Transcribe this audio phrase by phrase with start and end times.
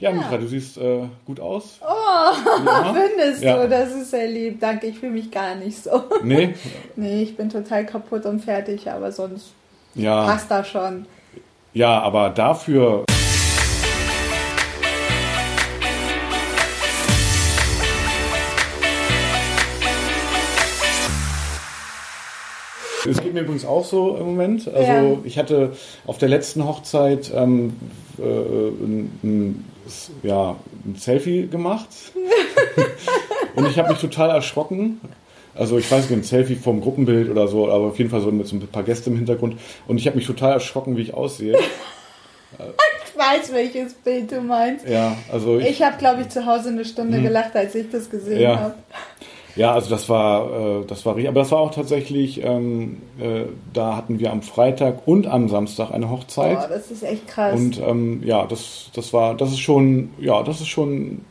[0.00, 1.80] Ja, Mitra, du siehst äh, gut aus.
[1.82, 2.94] Oh, ja.
[3.16, 3.60] findest ja.
[3.60, 3.68] du?
[3.68, 4.60] Das ist sehr lieb.
[4.60, 6.04] Danke, ich fühle mich gar nicht so.
[6.22, 6.54] Nee?
[6.96, 9.54] nee, ich bin total kaputt und fertig, aber sonst
[9.96, 10.24] ja.
[10.24, 11.06] passt das schon.
[11.72, 13.04] Ja, aber dafür
[23.08, 24.68] Es geht mir übrigens auch so im Moment.
[24.68, 25.18] Also ja.
[25.24, 25.72] ich hatte
[26.06, 27.74] auf der letzten Hochzeit ähm,
[28.18, 29.64] äh, ein, ein,
[30.22, 31.88] ja, ein Selfie gemacht
[33.54, 35.00] und ich habe mich total erschrocken.
[35.54, 38.30] Also ich weiß nicht, ein Selfie vom Gruppenbild oder so, aber auf jeden Fall so
[38.30, 39.58] mit so ein paar Gästen im Hintergrund.
[39.88, 41.58] Und ich habe mich total erschrocken, wie ich aussehe.
[42.52, 44.88] ich weiß, welches Bild du meinst.
[44.88, 47.24] Ja, also ich, ich habe, glaube ich, zu Hause eine Stunde hm.
[47.24, 48.58] gelacht, als ich das gesehen ja.
[48.60, 48.74] habe.
[49.58, 51.28] Ja, also das war, äh, das war richtig.
[51.28, 55.90] Aber das war auch tatsächlich, ähm, äh, da hatten wir am Freitag und am Samstag
[55.90, 56.58] eine Hochzeit.
[56.64, 57.58] Oh, das ist echt krass.
[57.58, 61.22] Und ähm, ja, das, das war, das ist schon, ja, das ist schon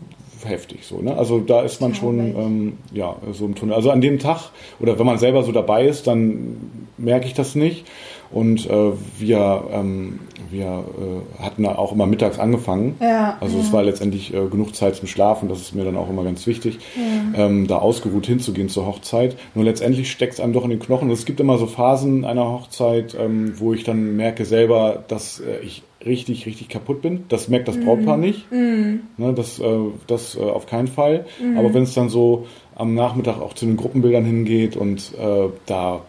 [0.46, 1.02] heftig so.
[1.02, 1.18] Ne?
[1.18, 3.74] Also da ist man schon ähm, ja so im Tunnel.
[3.74, 7.56] Also an dem Tag oder wenn man selber so dabei ist, dann merke ich das
[7.56, 7.86] nicht.
[8.32, 12.96] Und äh, wir, ähm, wir äh, hatten da auch immer mittags angefangen.
[13.00, 13.64] Ja, also ja.
[13.64, 16.46] es war letztendlich äh, genug Zeit zum Schlafen, das ist mir dann auch immer ganz
[16.48, 17.46] wichtig, ja.
[17.46, 19.38] ähm, da ausgeruht hinzugehen zur Hochzeit.
[19.56, 21.10] Nur letztendlich steckt es einem doch in den Knochen.
[21.12, 25.60] Es gibt immer so Phasen einer Hochzeit, ähm, wo ich dann merke selber, dass äh,
[25.64, 27.26] ich richtig, richtig kaputt bin.
[27.30, 28.22] Das merkt das Brautpaar mm.
[28.22, 28.52] nicht.
[28.52, 29.00] Mm.
[29.18, 31.26] Ne, das äh, das äh, auf keinen Fall.
[31.42, 31.58] Mm.
[31.58, 36.02] Aber wenn es dann so am Nachmittag auch zu den Gruppenbildern hingeht und äh, da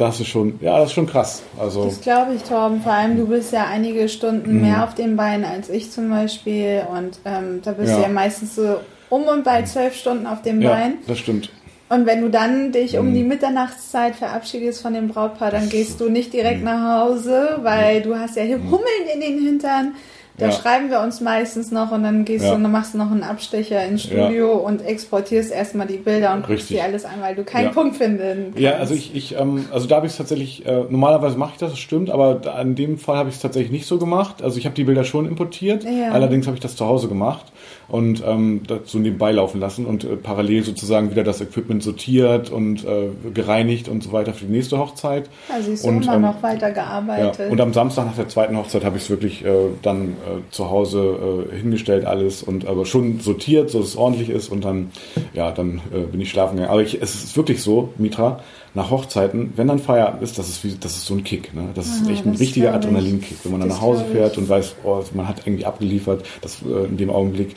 [0.00, 1.42] das ist schon, ja, das ist schon krass.
[1.58, 2.80] Also, das glaube ich, Torben.
[2.80, 4.62] Vor allem, du bist ja einige Stunden mhm.
[4.62, 6.82] mehr auf den Beinen als ich zum Beispiel.
[6.90, 7.96] Und ähm, da bist ja.
[7.96, 8.76] du ja meistens so
[9.10, 10.94] um und bei zwölf Stunden auf dem ja, Bein.
[11.06, 11.50] das stimmt.
[11.90, 13.14] Und wenn du dann dich um mhm.
[13.14, 16.66] die Mitternachtszeit verabschiedest von dem Brautpaar, dann gehst du nicht direkt mhm.
[16.66, 18.70] nach Hause, weil du hast ja mhm.
[18.70, 19.94] Hummeln in den Hintern.
[20.40, 20.52] Da ja.
[20.52, 22.50] schreiben wir uns meistens noch und dann gehst ja.
[22.50, 26.34] du und dann machst du noch einen Abstecher ins Studio und exportierst erstmal die Bilder
[26.34, 28.58] und guckst dir alles an, weil du keinen Punkt finden kannst.
[28.58, 31.58] Ja, also ich, ich ähm, also da habe ich es tatsächlich, äh, normalerweise mache ich
[31.58, 34.42] das, das stimmt, aber in dem Fall habe ich es tatsächlich nicht so gemacht.
[34.42, 37.46] Also ich habe die Bilder schon importiert, allerdings habe ich das zu Hause gemacht
[37.90, 42.84] und ähm, so nebenbei laufen lassen und äh, parallel sozusagen wieder das Equipment sortiert und
[42.84, 45.28] äh, gereinigt und so weiter für die nächste Hochzeit.
[45.52, 47.46] Also ist und, immer ähm, noch weiter gearbeitet.
[47.46, 49.50] Ja, und am Samstag nach der zweiten Hochzeit habe ich es wirklich äh,
[49.82, 54.30] dann äh, zu Hause äh, hingestellt alles und aber schon sortiert, so dass es ordentlich
[54.30, 54.90] ist und dann
[55.34, 56.72] ja dann äh, bin ich schlafen gegangen.
[56.72, 58.40] Aber ich, es ist wirklich so, Mitra,
[58.74, 61.52] nach Hochzeiten, wenn dann Feierabend ist, das ist wie, das ist so ein Kick.
[61.54, 61.70] Ne?
[61.74, 65.02] Das ist echt ein richtiger Adrenalinkick, wenn man dann nach Hause fährt und weiß, oh,
[65.14, 66.24] man hat irgendwie abgeliefert.
[66.40, 67.56] Das äh, in dem Augenblick.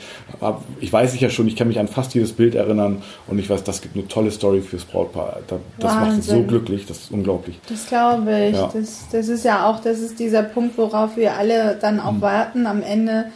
[0.80, 3.48] Ich weiß ich ja schon, ich kann mich an fast jedes Bild erinnern und ich
[3.48, 5.38] weiß, das gibt eine tolle Story fürs Brautpaar.
[5.46, 7.60] Das, das macht es so glücklich, das ist unglaublich.
[7.68, 8.56] Das glaube ich.
[8.56, 8.70] Ja.
[8.72, 12.22] Das, das ist ja auch, das ist dieser Punkt, worauf wir alle dann auch mhm.
[12.22, 13.26] warten am Ende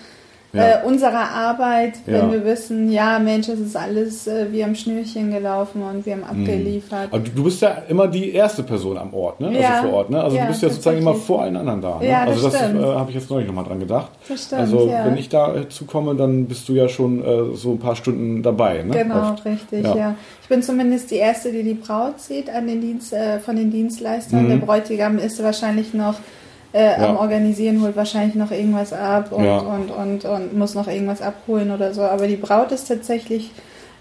[0.52, 0.82] ja.
[0.82, 2.32] äh, unserer Arbeit, wenn ja.
[2.32, 6.20] wir wissen, ja Mensch, es ist alles äh, wie am Schnürchen gelaufen und wir haben
[6.20, 6.42] mhm.
[6.42, 7.08] abgeliefert.
[7.10, 9.48] Aber du bist ja immer die erste Person am Ort, ne?
[9.48, 9.82] Also ja.
[9.82, 10.22] vor Ort, ne?
[10.22, 11.98] Also du bist ja sozusagen immer vor allen anderen da.
[11.98, 12.08] Ne?
[12.08, 14.10] Ja, das also das äh, habe ich jetzt neulich nochmal dran gedacht.
[14.28, 17.72] Das stimmt, also wenn ich da äh, zukomme, dann bist du ja schon äh, so
[17.72, 18.96] ein paar Stunden dabei, ne?
[18.96, 19.44] Genau, Oft.
[19.44, 20.14] richtig, ja.
[20.42, 23.70] Ich bin zumindest die erste, die die Braut sieht an den Dienst, äh, von den
[23.70, 24.44] Dienstleistern.
[24.44, 24.48] Mhm.
[24.48, 26.14] Der Bräutigam ist wahrscheinlich noch
[26.72, 27.08] äh, ja.
[27.08, 29.58] am Organisieren, holt wahrscheinlich noch irgendwas ab und, ja.
[29.58, 32.02] und, und, und, muss noch irgendwas abholen oder so.
[32.02, 33.52] Aber die Braut ist tatsächlich,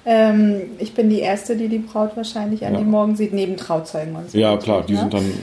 [0.05, 2.79] ähm, ich bin die Erste, die die Braut wahrscheinlich an ja.
[2.79, 4.38] dem Morgen sieht, neben Trauzeugen und so.
[4.38, 5.00] Ja, klar, die ne?
[5.00, 5.33] sind dann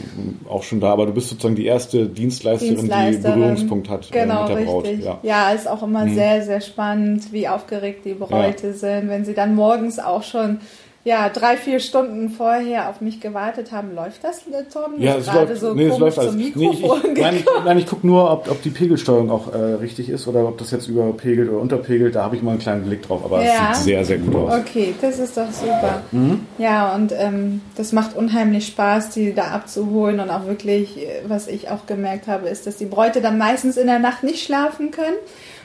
[0.48, 4.46] auch schon da, aber du bist sozusagen die erste Dienstleisterin, Dienstleisterin die Berührungspunkt hat genau,
[4.46, 4.84] äh, mit der Braut.
[4.84, 5.04] Richtig.
[5.04, 5.18] Ja.
[5.22, 6.14] ja, ist auch immer mhm.
[6.14, 10.60] sehr, sehr spannend, wie aufgeregt die Bräute sind, wenn sie dann morgens auch schon
[11.04, 13.94] ja, drei, vier Stunden vorher auf mich gewartet haben.
[13.94, 14.40] Läuft das,
[14.72, 14.94] Tom?
[14.96, 16.34] Ja, es läuft, so nee, es läuft alles.
[16.34, 16.82] Nee, ich,
[17.20, 20.48] nein, ich, nein, ich gucke nur, ob, ob die Pegelsteuerung auch äh, richtig ist oder
[20.48, 22.14] ob das jetzt überpegelt oder unterpegelt.
[22.14, 23.72] Da habe ich mal einen kleinen Blick drauf, aber ja.
[23.72, 24.54] es sieht sehr, sehr gut aus.
[24.60, 26.00] Okay, das ist doch super.
[26.10, 26.46] Mhm.
[26.56, 31.48] Ja, und ähm, das macht unheimlich Spaß, die da abzuholen und auch wirklich, äh, was
[31.48, 34.90] ich auch gemerkt habe, ist, dass die Bräute dann meistens in der Nacht nicht schlafen
[34.90, 35.16] können.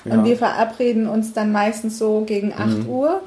[0.03, 0.15] Ja.
[0.15, 2.89] Und wir verabreden uns dann meistens so gegen 8 mhm.
[2.89, 3.21] Uhr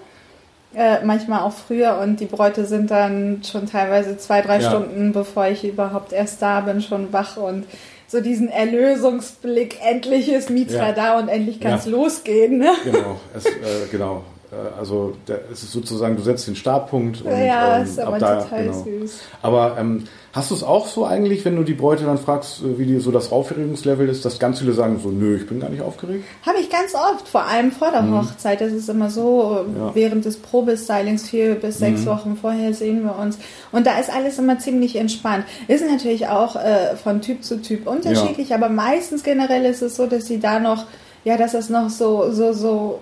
[0.74, 4.68] äh, manchmal auch früher und die Bräute sind dann schon teilweise zwei, drei ja.
[4.68, 7.66] Stunden, bevor ich überhaupt erst da bin, schon wach und
[8.08, 10.92] so diesen Erlösungsblick, endlich ist Mitra ja.
[10.92, 11.92] da und endlich kann es ja.
[11.92, 12.58] losgehen.
[12.58, 12.70] Ne?
[12.84, 14.22] Genau, es, äh, genau.
[14.52, 18.42] Äh, also es ist sozusagen, du setzt den Startpunkt und ja, ähm, ist aber da,
[18.42, 18.84] total genau.
[18.84, 19.20] süß.
[19.40, 22.78] Aber ähm, hast du es auch so eigentlich, wenn du die Bräute dann fragst, äh,
[22.78, 25.70] wie die, so das Aufregungslevel ist, dass ganz viele sagen so, nö, ich bin gar
[25.70, 26.24] nicht aufgeregt?
[26.46, 28.18] Habe ich ganz oft, vor allem vor der mhm.
[28.18, 28.60] Hochzeit.
[28.60, 29.94] Das ist immer so, ja.
[29.94, 32.06] während des Probestylings vier bis sechs mhm.
[32.06, 33.38] Wochen vorher sehen wir uns.
[33.72, 35.44] Und da ist alles immer ziemlich entspannt.
[35.68, 38.56] Ist natürlich auch äh, von Typ zu Typ unterschiedlich, ja.
[38.56, 40.86] aber meistens generell ist es so, dass sie da noch
[41.24, 42.98] ja, dass es noch so, so, so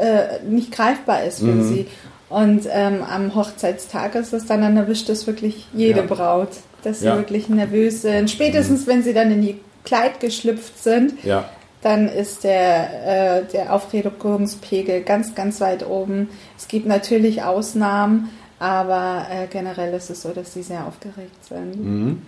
[0.00, 1.68] äh, nicht greifbar ist für Mhm.
[1.68, 1.86] sie.
[2.28, 6.06] Und ähm, am Hochzeitstag ist es dann, dann erwischt es wirklich jede Ja.
[6.06, 6.48] Braut,
[6.82, 7.16] dass sie Ja.
[7.16, 8.30] wirklich nervös sind.
[8.30, 11.44] Spätestens, wenn sie dann in die Kleid geschlüpft sind, Ja.
[11.82, 16.28] dann ist der, äh, der Aufregungspegel ganz, ganz weit oben.
[16.58, 21.76] Es gibt natürlich Ausnahmen, aber äh, generell ist es so, dass sie sehr aufgeregt sind.
[21.84, 22.22] Mhm.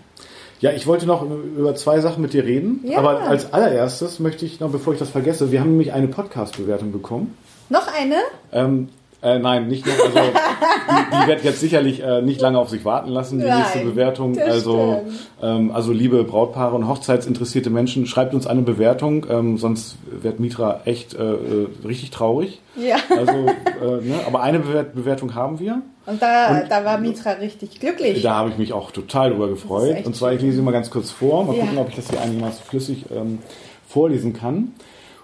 [0.61, 2.81] Ja, ich wollte noch über zwei Sachen mit dir reden.
[2.85, 2.99] Ja.
[2.99, 6.91] Aber als allererstes möchte ich noch, bevor ich das vergesse, wir haben nämlich eine Podcast-Bewertung
[6.93, 7.37] bekommen.
[7.69, 8.17] Noch eine?
[8.53, 8.89] Ähm,
[9.21, 9.95] äh, nein, nicht nur.
[9.97, 13.59] Also, die, die wird jetzt sicherlich äh, nicht lange auf sich warten lassen, die Nein,
[13.59, 14.39] nächste Bewertung.
[14.39, 15.03] Also,
[15.43, 20.83] ähm, also liebe Brautpaare und hochzeitsinteressierte Menschen, schreibt uns eine Bewertung, ähm, sonst wird Mitra
[20.85, 22.61] echt äh, äh, richtig traurig.
[22.77, 22.97] Ja.
[23.11, 24.15] Also, äh, ne?
[24.27, 25.83] aber eine Bewert Bewertung haben wir.
[26.07, 28.23] Und da, Und- da war Mitra richtig glücklich.
[28.23, 30.07] Da habe ich mich auch total drüber gefreut.
[30.07, 31.45] Und zwar, ich lese sie mal ganz kurz vor.
[31.45, 31.63] Mal Ja.
[31.65, 33.41] gucken, ob ich das hier einigermaßen flüssig ähm,
[33.89, 34.75] vorlesen kann.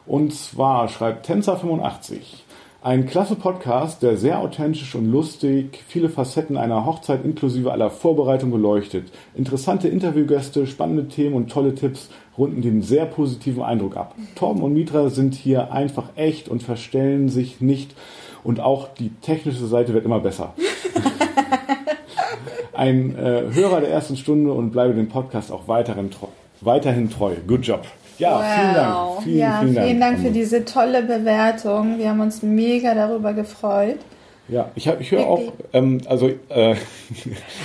[0.06, 2.18] Und zwar schreibt Tänzer85.
[2.82, 8.50] Ein klasse Podcast, der sehr authentisch und lustig viele Facetten einer Hochzeit inklusive aller Vorbereitung
[8.50, 9.10] beleuchtet.
[9.34, 14.14] Interessante Interviewgäste, spannende Themen und tolle Tipps runden den sehr positiven Eindruck ab.
[14.34, 17.94] Torben und Mitra sind hier einfach echt und verstellen sich nicht
[18.42, 20.52] und auch die technische Seite wird immer besser.
[22.74, 26.26] Ein äh, Hörer der ersten Stunde und bleibe dem Podcast auch weiterhin treu.
[26.60, 27.36] Weiterhin treu.
[27.46, 27.86] Good job.
[28.18, 29.22] Ja, vielen Dank.
[29.22, 30.34] Vielen, ja, vielen, vielen Dank für Dank.
[30.34, 31.98] diese tolle Bewertung.
[31.98, 33.98] Wir haben uns mega darüber gefreut.
[34.46, 35.40] Ja, ich, hab, ich höre auch,
[35.72, 36.74] ähm, also äh,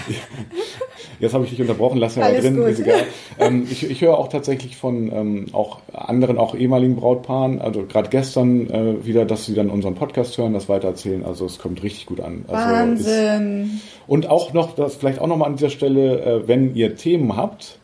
[1.20, 2.68] jetzt habe ich dich unterbrochen, lass ja Alles drin, gut.
[2.68, 3.02] ist egal.
[3.38, 8.08] Ähm, ich, ich höre auch tatsächlich von ähm, auch anderen, auch ehemaligen Brautpaaren, also gerade
[8.08, 11.26] gestern äh, wieder, dass sie dann unseren Podcast hören, das weitererzählen.
[11.26, 12.46] Also es kommt richtig gut an.
[12.48, 13.82] Also Ist, Wahnsinn.
[14.08, 17.79] Und auch noch, das vielleicht auch nochmal an dieser Stelle, äh, wenn ihr Themen habt,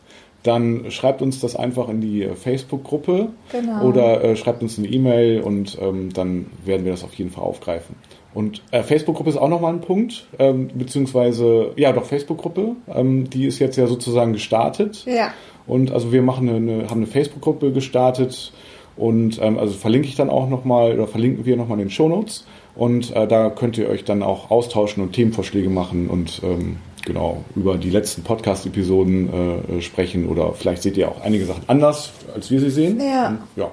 [0.46, 3.84] dann schreibt uns das einfach in die äh, Facebook-Gruppe Genau.
[3.88, 7.44] oder äh, schreibt uns eine E-Mail und ähm, dann werden wir das auf jeden Fall
[7.44, 7.96] aufgreifen.
[8.34, 13.46] Und äh, Facebook-Gruppe ist auch nochmal ein Punkt, ähm, beziehungsweise, ja doch, Facebook-Gruppe, ähm, die
[13.46, 15.06] ist jetzt ja sozusagen gestartet.
[15.06, 15.34] Ja.
[15.68, 18.52] Und also wir machen eine, haben eine Facebook-Gruppe gestartet
[18.98, 22.46] und ähm, also verlinke ich dann auch nochmal oder verlinken wir nochmal in den Shownotes.
[22.76, 27.44] Und äh, da könnt ihr euch dann auch austauschen und Themenvorschläge machen und ähm, genau
[27.56, 32.50] über die letzten Podcast-Episoden äh, sprechen oder vielleicht seht ihr auch einige Sachen anders, als
[32.52, 33.00] wir sie sehen.
[33.00, 33.28] Ja.
[33.30, 33.72] Und, ja.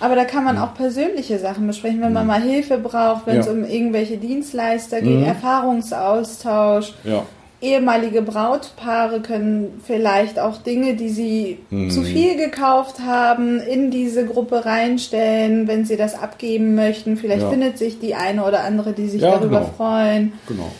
[0.00, 3.46] Aber da kann man auch persönliche Sachen besprechen, wenn man mal Hilfe braucht, wenn es
[3.46, 3.52] Ja.
[3.52, 5.24] um irgendwelche Dienstleister geht, Mhm.
[5.24, 6.92] Erfahrungsaustausch.
[7.04, 7.22] ja.
[7.60, 11.88] Ehemalige Brautpaare können vielleicht auch Dinge, die sie Mhm.
[11.90, 17.16] zu viel gekauft haben, in diese Gruppe reinstellen, wenn sie das abgeben möchten.
[17.16, 17.48] Vielleicht Ja.
[17.48, 19.70] findet sich die eine oder andere, die sich darüber genau.
[19.78, 20.32] freuen.
[20.46, 20.70] Genau.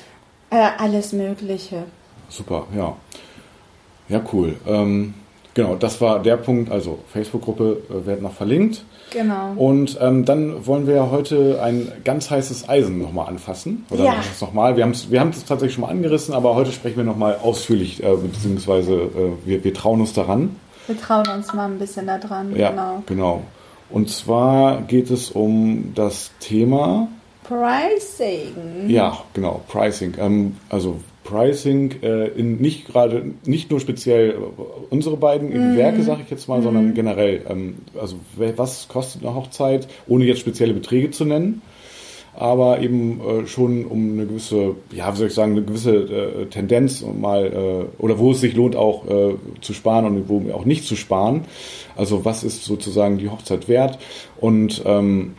[0.54, 1.84] Äh, alles Mögliche.
[2.28, 2.96] Super, ja.
[4.08, 4.56] Ja, cool.
[4.66, 5.14] Ähm,
[5.54, 6.70] genau, das war der Punkt.
[6.70, 8.84] Also Facebook-Gruppe äh, wird noch verlinkt.
[9.10, 9.52] Genau.
[9.56, 13.84] Und ähm, dann wollen wir ja heute ein ganz heißes Eisen nochmal anfassen.
[13.90, 14.14] Oder Ja.
[14.40, 14.76] nochmal.
[14.76, 18.14] Wir haben es wir tatsächlich schon mal angerissen, aber heute sprechen wir nochmal ausführlich, äh,
[18.16, 20.56] beziehungsweise äh, wir, wir trauen uns daran.
[20.86, 22.54] Wir trauen uns mal ein bisschen da dran.
[22.54, 23.02] Ja, Genau.
[23.06, 23.42] genau.
[23.90, 27.08] Und zwar geht es um das Thema,
[27.44, 28.88] Pricing.
[28.88, 30.14] ja, genau, Pricing.
[30.18, 34.34] Ähm, also Pricing äh, in nicht gerade, nicht nur speziell äh,
[34.90, 35.76] unsere beiden Mhm.
[35.76, 37.42] Werke, sage ich jetzt mal, sondern generell.
[37.48, 41.62] Ähm, also was kostet eine Hochzeit, ohne jetzt spezielle Beträge zu nennen,
[42.36, 46.46] aber eben äh, schon um eine gewisse, ja, wie soll ich sagen, eine gewisse äh,
[46.46, 47.46] Tendenz um mal
[47.98, 50.96] äh, oder wo es sich lohnt auch äh, zu sparen und wo auch nicht zu
[50.96, 51.44] sparen.
[51.96, 53.98] Also was ist sozusagen die Hochzeit wert
[54.40, 55.34] und ähm,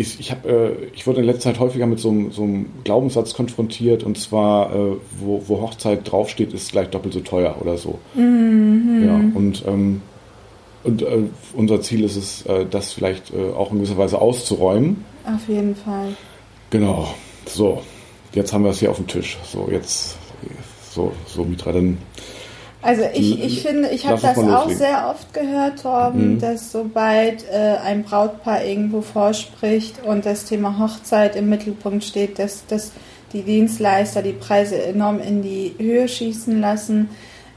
[0.00, 2.66] ich, ich, hab, äh, ich wurde in letzter Zeit häufiger mit so, einem- so einem
[2.84, 7.76] Glaubenssatz konfrontiert und zwar, äh, wo, wo Hochzeit draufsteht, ist gleich doppelt so teuer oder
[7.76, 7.98] so.
[8.14, 8.22] Ja,
[9.34, 10.00] und, ähm,
[10.84, 11.24] und äh,
[11.54, 15.04] unser Ziel ist es, äh, das vielleicht äh, auch in gewisser Weise auszuräumen.
[15.26, 16.14] Auf jeden Fall.
[16.70, 17.08] Genau.
[17.46, 17.82] So,
[18.34, 19.36] jetzt haben wir es hier auf dem Tisch.
[19.44, 20.16] So, jetzt,
[20.92, 21.98] so, so Mitra, dann.
[22.80, 26.40] Also ich, ich finde, ich habe das auch sehr oft gehört, Torben, Mhm.
[26.40, 32.66] dass sobald äh, ein Brautpaar irgendwo vorspricht und das Thema Hochzeit im Mittelpunkt steht, dass,
[32.66, 32.92] dass
[33.32, 37.10] die Dienstleister die Preise enorm in die Höhe schießen lassen.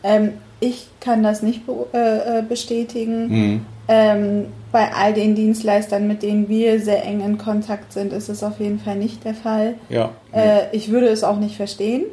[0.04, 3.28] Ähm, ich kann das nicht be äh, äh, bestätigen.
[3.28, 3.66] Mhm.
[3.88, 8.44] Ähm, bei all den Dienstleistern, mit denen wir sehr eng in Kontakt sind, ist es
[8.44, 9.76] auf jeden Fall nicht der Fall.
[9.90, 10.12] Ja.
[10.32, 12.04] Äh, ich würde es auch nicht verstehen,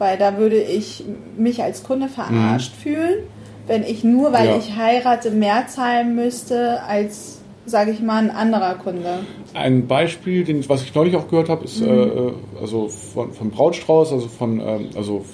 [0.00, 1.04] weil da würde ich
[1.36, 3.18] mich als Kunde verarscht fühlen,
[3.66, 4.52] wenn ich nur, weil Mhm.
[4.54, 4.56] Ja.
[4.58, 9.20] ich heirate, mehr zahlen müsste als, sage ich mal, ein anderer Kunde.
[9.52, 13.50] Ein Beispiel, den, was ich neulich auch gehört habe, ist äh, äh, also von, von
[13.50, 15.24] Brautstrauß, also von, ähm, also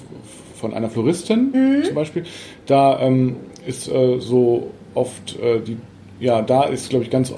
[0.59, 2.25] von einer Floristin zum Beispiel.
[2.65, 5.77] Da ähm, ist äh, so oft äh, die
[6.19, 7.31] ja, da ist, glaube ich, ganz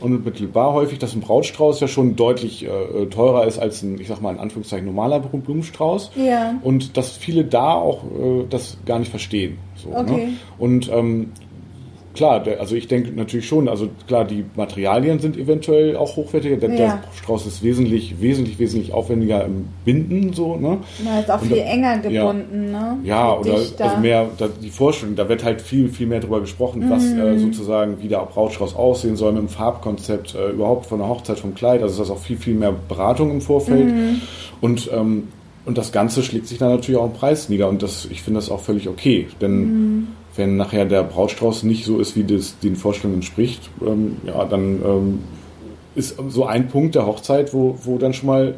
[0.00, 4.20] unmittelbar häufig, dass ein Brautstrauß ja schon deutlich äh, teurer ist als ein, ich sag
[4.20, 6.12] mal in Anführungszeichen, normaler Blumenstrauß.
[6.16, 6.54] Ja.
[6.62, 9.58] Und dass viele da auch äh, das gar nicht verstehen.
[9.76, 9.96] So, ne?
[9.98, 10.26] Okay.
[10.26, 10.32] ne?
[10.58, 11.32] Und ähm,
[12.14, 16.56] klar, der, also ich denke natürlich schon, also klar, die Materialien sind eventuell auch hochwertiger.
[16.56, 16.76] Der, Ja.
[16.76, 20.78] der Strauß ist wesentlich, wesentlich, wesentlich aufwendiger im Binden, so, ne?
[21.04, 22.96] Na, ist auch Und viel da- enger gebunden, ne?
[23.04, 23.84] Ja, oder dichter.
[23.84, 27.20] also mehr da, die Vorstellung, da wird halt viel, viel mehr drüber gesprochen, was Mhm.
[27.20, 31.38] äh, sozusagen wie der Brautstrauß aussehen soll mit dem Farbkonzept, äh, überhaupt von der Hochzeit,
[31.38, 31.82] vom Kleid.
[31.82, 33.86] Also das ist auch viel, viel mehr Beratung im Vorfeld.
[33.86, 34.20] Mhm.
[34.60, 35.28] Und, ähm,
[35.66, 37.68] und das Ganze schlägt sich dann natürlich auch im Preis nieder.
[37.68, 39.28] Und das, ich finde das auch völlig okay.
[39.40, 40.06] Denn Mhm.
[40.38, 44.80] Wenn nachher der Brautstrauß nicht so ist, wie das den Vorstellungen entspricht, ähm, ja, dann
[44.84, 45.18] ähm,
[45.94, 48.54] ist so ein Punkt der Hochzeit, wo, wo dann schon mal,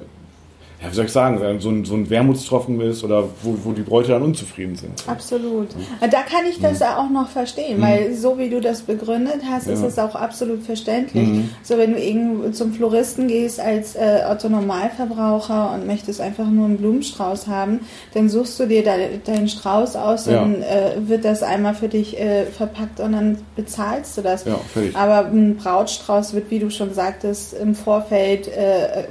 [0.82, 3.82] ja, wie soll ich sagen, so ein, so ein Wermutstropfen ist oder wo, wo die
[3.82, 5.04] Bräute dann unzufrieden sind.
[5.06, 5.68] Absolut.
[6.00, 9.66] Da kann ich das ja auch noch verstehen, weil so wie du das begründet hast,
[9.66, 9.88] ist Ja.
[9.88, 11.28] es auch absolut verständlich.
[11.62, 16.66] So wenn du irgendwo zum Floristen gehst als äh, Otto Normalverbraucher und möchtest einfach nur
[16.66, 17.80] einen Blumenstrauß haben,
[18.14, 18.92] dann suchst du dir da,
[19.26, 20.40] deinen Strauß aus, Ja.
[20.40, 24.44] dann äh, wird das einmal für dich äh, verpackt und dann bezahlst du das.
[24.44, 24.96] Ja, fertig.
[24.96, 29.04] Aber ein Brautstrauß wird, wie du schon sagtest, im Vorfeld äh,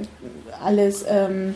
[0.64, 1.54] alles ähm,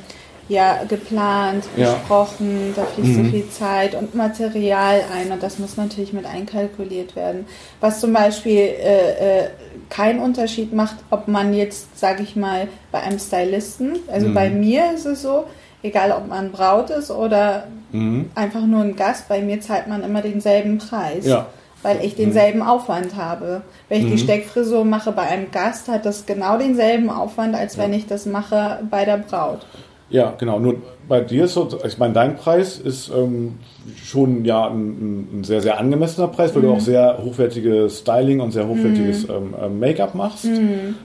[0.48, 1.94] ja, geplant, Ja.
[1.94, 3.24] besprochen, da fließt Mhm.
[3.24, 7.46] so viel Zeit und Material ein und das muss natürlich mit einkalkuliert werden.
[7.80, 9.48] Was zum Beispiel äh, äh,
[9.88, 14.34] keinen Unterschied macht, ob man jetzt, sage ich mal, bei einem Stylisten, also Mhm.
[14.34, 15.44] bei mir ist es so,
[15.82, 18.30] egal ob man Braut ist oder Mhm.
[18.34, 21.24] einfach nur ein Gast, bei mir zahlt man immer denselben Preis.
[21.26, 21.46] Ja.
[21.84, 23.62] Weil ich denselben Aufwand habe.
[23.88, 24.18] Wenn ich die Mhm.
[24.18, 28.80] Steckfrisur mache bei einem Gast, hat das genau denselben Aufwand, als wenn ich das mache
[28.90, 29.66] bei der Braut.
[30.10, 30.58] Ja, genau.
[30.60, 30.76] Nur
[31.08, 33.58] bei dir ist so, ich meine, dein Preis ist ähm,
[34.04, 36.66] schon ja ein, ein sehr, sehr angemessener Preis, weil Mhm.
[36.66, 40.48] du auch sehr hochwertiges Styling und sehr hochwertiges ähm, ähm, Make-up machst.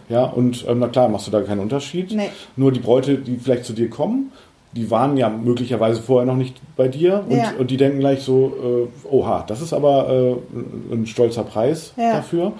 [0.09, 2.11] Ja, und ähm, na klar, machst du da keinen Unterschied.
[2.11, 2.17] Mhm.
[2.17, 2.29] Nee.
[2.55, 4.31] Nur die Bräute, die vielleicht zu dir kommen,
[4.73, 7.53] die waren ja möglicherweise vorher noch nicht bei dir und, Ja.
[7.57, 8.53] und die denken gleich so,
[9.03, 12.13] äh, oha, das ist aber äh, ein stolzer Preis Ja.
[12.17, 12.53] dafür.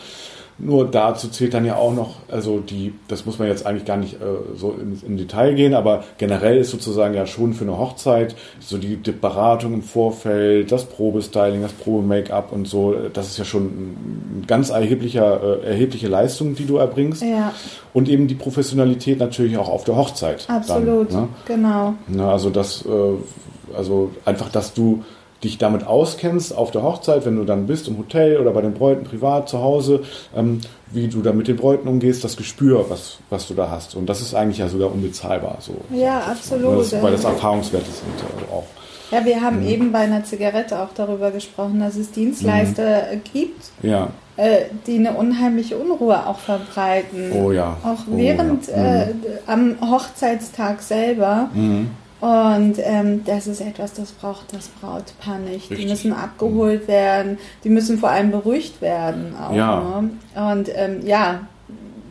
[0.59, 3.97] Nur dazu zählt dann ja auch noch, also die, das muss man jetzt eigentlich gar
[3.97, 4.25] nicht äh,
[4.57, 8.77] so in, in Detail gehen, aber generell ist sozusagen ja schon für eine Hochzeit so
[8.77, 13.63] die, die Beratung im Vorfeld, das Probestyling, das Probe-Make-up und so, das ist ja schon
[13.65, 17.21] ein ganz erheblicher, äh, erhebliche Leistung, die du erbringst.
[17.21, 17.53] Ja,
[17.93, 20.45] Und eben die Professionalität natürlich auch auf der Hochzeit.
[20.49, 21.13] absolut.
[21.13, 21.27] Dann, ne?
[21.45, 21.93] Genau.
[22.07, 25.03] Na, also das, äh, also einfach, dass du
[25.43, 28.73] dich damit auskennst auf der Hochzeit, wenn du dann bist im Hotel oder bei den
[28.73, 30.01] Bräuten privat zu Hause,
[30.35, 30.59] ähm,
[30.91, 33.95] wie du da mit den Bräuten umgehst, das Gespür, was, was du da hast.
[33.95, 35.57] Und das ist eigentlich ja sogar unbezahlbar.
[35.61, 36.79] So, Ja, so, absolut.
[36.79, 38.07] Das, weil das Erfahrungswerte sind
[38.49, 38.65] äh, auch.
[39.11, 39.41] Ja, wir Mhm.
[39.41, 43.03] haben eben bei einer Zigarette auch darüber gesprochen, dass es Dienstleister
[43.33, 47.31] gibt, Ja, äh, die eine unheimliche Unruhe auch verbreiten.
[47.33, 47.77] oh ja.
[47.83, 49.03] Auch oh, während ja.
[49.03, 49.13] äh,
[49.47, 51.49] am Hochzeitstag selber.
[52.21, 55.69] Und ähm, das ist etwas, das braucht das Brautpaar nicht.
[55.69, 55.89] Die Richtig.
[55.91, 59.33] müssen abgeholt werden, die müssen vor allem beruhigt werden.
[59.41, 60.01] Auch, Ja.
[60.01, 60.09] Ne?
[60.51, 61.41] Und ähm, ja,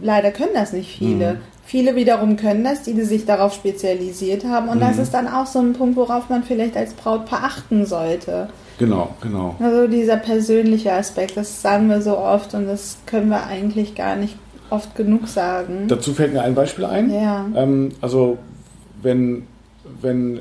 [0.00, 1.34] leider können das nicht viele.
[1.34, 1.38] Mhm.
[1.64, 4.70] Viele wiederum können das, die, die sich darauf spezialisiert haben.
[4.70, 5.02] Und das Mhm.
[5.02, 8.48] ist dann auch so ein Punkt, worauf man vielleicht als Brautpaar achten sollte.
[8.78, 9.56] Genau, genau.
[9.60, 14.16] Also dieser persönliche Aspekt, das sagen wir so oft und das können wir eigentlich gar
[14.16, 14.36] nicht
[14.70, 15.84] oft genug sagen.
[15.88, 17.10] Dazu fällt mir ein Beispiel ein.
[17.12, 17.44] Ja.
[17.54, 18.38] Ähm, also
[19.02, 19.46] wenn,
[20.00, 20.40] wenn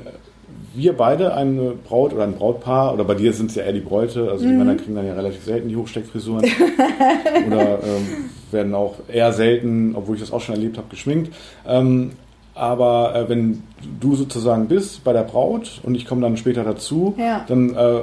[0.74, 3.80] wir beide eine Braut oder ein Brautpaar, oder bei dir sind es ja eher die
[3.80, 4.58] Bräute, also die Mhm.
[4.58, 6.44] Männer kriegen dann ja relativ selten die Hochsteckfrisuren
[7.46, 8.06] oder ähm,
[8.50, 11.34] werden auch eher selten, obwohl ich das auch schon erlebt habe, geschminkt.
[11.66, 12.12] Ähm,
[12.54, 13.62] aber äh, wenn
[14.00, 17.44] du sozusagen bist bei der Braut und ich komme dann später dazu, Ja.
[17.48, 18.00] dann äh,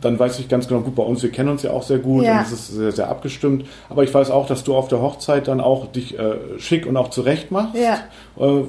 [0.00, 2.22] dann weiß ich ganz genau, gut, bei uns, wir kennen uns ja auch sehr gut
[2.24, 2.38] Ja.
[2.38, 3.64] und es ist sehr, sehr abgestimmt.
[3.90, 6.96] Aber ich weiß auch, dass du auf der Hochzeit dann auch dich äh, schick und
[6.96, 7.74] auch zurecht machst.
[7.74, 7.98] Ja.
[8.38, 8.62] Äh,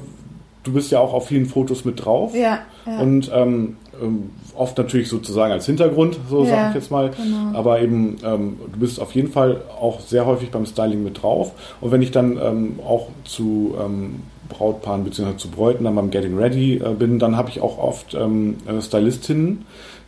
[0.69, 2.35] du bist ja auch auf vielen Fotos mit drauf.
[2.35, 2.99] Ja, ja.
[2.99, 7.09] Und ähm, ähm, oft natürlich sozusagen als Hintergrund, so Ja, sage ich jetzt mal.
[7.09, 7.57] genau.
[7.57, 11.51] Aber eben, ähm, du bist auf jeden Fall auch sehr häufig beim Styling mit drauf.
[11.81, 15.37] Und wenn ich dann ähm, auch zu ähm, Brautpaaren bzw.
[15.37, 18.81] zu Bräuten dann beim Getting Ready äh, bin, dann habe ich auch oft ähm, äh,
[18.81, 19.65] Stylistinnen,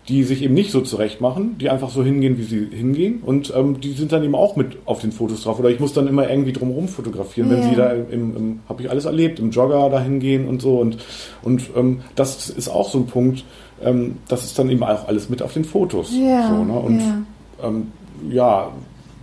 [0.07, 3.21] die sich eben nicht so zurecht machen, die einfach so hingehen, wie sie hingehen.
[3.23, 5.59] Und ähm, die sind dann eben auch mit auf den Fotos drauf.
[5.59, 7.69] Oder ich muss dann immer irgendwie drumherum fotografieren, wenn Ja.
[7.69, 10.79] sie da im, im habe ich alles erlebt, im Jogger da hingehen und so.
[10.79, 10.97] Und,
[11.43, 13.43] und ähm, das ist auch so ein Punkt,
[13.83, 16.11] ähm, das ist dann eben auch alles mit auf den Fotos.
[16.11, 16.73] Ja, so, ne?
[16.79, 17.21] Und ja.
[17.63, 17.91] ähm,
[18.29, 18.71] ja,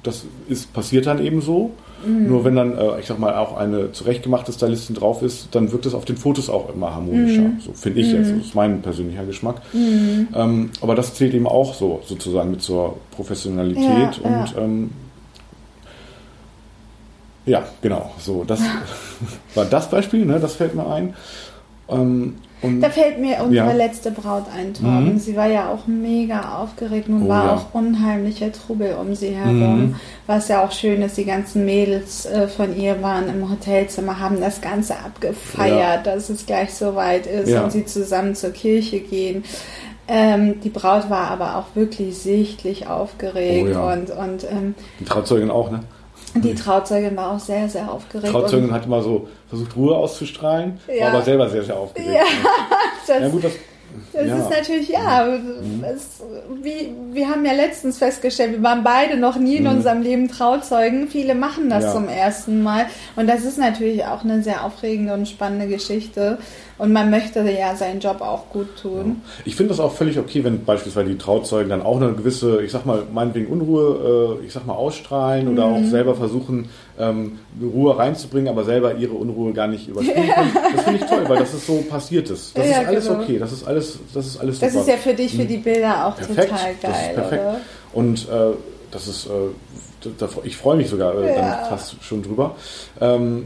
[0.04, 1.72] das ist passiert dann eben so.
[2.04, 2.28] Mhm.
[2.28, 5.86] Nur wenn dann, äh, ich sag mal, auch eine zurechtgemachte Stylistin drauf ist, dann wirkt
[5.86, 7.42] es auf den Fotos auch immer harmonischer.
[7.42, 7.60] Mhm.
[7.60, 8.30] So finde ich jetzt.
[8.30, 9.62] Das ist mein persönlicher Geschmack.
[9.74, 14.20] Ähm, aber das zählt eben auch so sozusagen mit zur Professionalität.
[14.22, 14.90] Ja, und Ähm,
[17.46, 18.12] Ja, genau.
[18.18, 18.60] So, das
[19.54, 20.38] war das Beispiel, ne?
[20.38, 21.14] das fällt mir ein.
[21.88, 23.72] Ähm, und da fällt mir unsere ja.
[23.72, 25.14] letzte Braut ein, Torben.
[25.14, 25.18] Mhm.
[25.18, 27.54] Sie war ja auch mega aufgeregt und oh, war ja.
[27.54, 29.80] auch unheimlicher Trubel um sie herum.
[29.80, 29.94] Mhm.
[30.26, 34.40] Was ja auch schön ist, die ganzen Mädels äh, von ihr waren im Hotelzimmer, haben
[34.40, 36.14] das Ganze abgefeiert, ja.
[36.14, 39.44] dass es gleich so weit ist und sie zusammen zur Kirche gehen.
[40.10, 45.50] Ähm, die Braut war aber auch wirklich sichtlich aufgeregt oh, und, und ähm, die Trauzeugin
[45.50, 45.80] auch, ne?
[46.34, 48.28] Die Trauzeugin war auch sehr, sehr aufgeregt.
[48.28, 51.06] Die Trauzeugin hat immer so versucht, Ruhe auszustrahlen, ja.
[51.06, 52.12] war aber selber sehr, sehr aufgeregt.
[52.14, 52.22] Ja,
[53.06, 53.52] das, ja gut, das,
[54.12, 54.36] das ja.
[54.36, 55.84] ist natürlich, ja, mhm.
[55.84, 56.22] es,
[56.62, 59.70] wie, wir haben ja letztens festgestellt, wir waren beide noch nie in mhm.
[59.70, 61.08] unserem Leben Trauzeugen.
[61.08, 62.86] Viele machen das zum ersten Mal.
[63.16, 66.38] Und das ist natürlich auch eine sehr aufregende und spannende Geschichte.
[66.78, 69.16] Und man möchte ja seinen Job auch gut tun.
[69.16, 69.42] Ja.
[69.44, 72.70] Ich finde das auch völlig okay, wenn beispielsweise die Trauzeugen dann auch eine gewisse, ich
[72.70, 75.52] sag mal, meinetwegen Unruhe, äh, ich sag mal, ausstrahlen mhm.
[75.52, 75.90] oder auch mhm.
[75.90, 76.68] selber versuchen,
[76.98, 80.56] ähm, Ruhe reinzubringen, aber selber ihre Unruhe gar nicht überspielen können.
[80.74, 82.56] Das finde ich toll, weil das ist so passiert ist.
[82.56, 83.20] Das ja, ist alles genau.
[83.20, 83.38] okay.
[83.38, 84.66] Das ist alles, das ist alles super.
[84.66, 86.50] Das ist ja für dich, für die Bilder auch perfekt.
[86.50, 87.14] total geil.
[87.14, 87.42] Perfekt.
[87.42, 87.60] Oder?
[87.92, 88.54] Und äh,
[88.90, 90.08] das ist, äh,
[90.44, 91.40] ich freue mich sogar äh, ja.
[91.40, 92.54] dann fast schon drüber.
[93.00, 93.44] Ähm,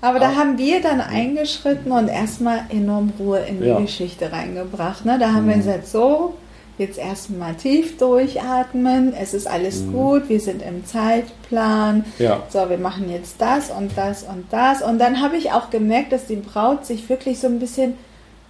[0.00, 3.80] aber da haben wir dann eingeschritten und erstmal enorm Ruhe in die ja.
[3.80, 5.04] Geschichte reingebracht.
[5.04, 5.18] Ne?
[5.18, 5.50] Da haben mhm.
[5.50, 6.34] wir gesagt, so,
[6.78, 9.92] jetzt erstmal tief durchatmen, es ist alles mhm.
[9.92, 12.04] gut, wir sind im Zeitplan.
[12.18, 12.44] Ja.
[12.48, 14.82] So, wir machen jetzt das und das und das.
[14.82, 17.94] Und dann habe ich auch gemerkt, dass die Braut sich wirklich so ein bisschen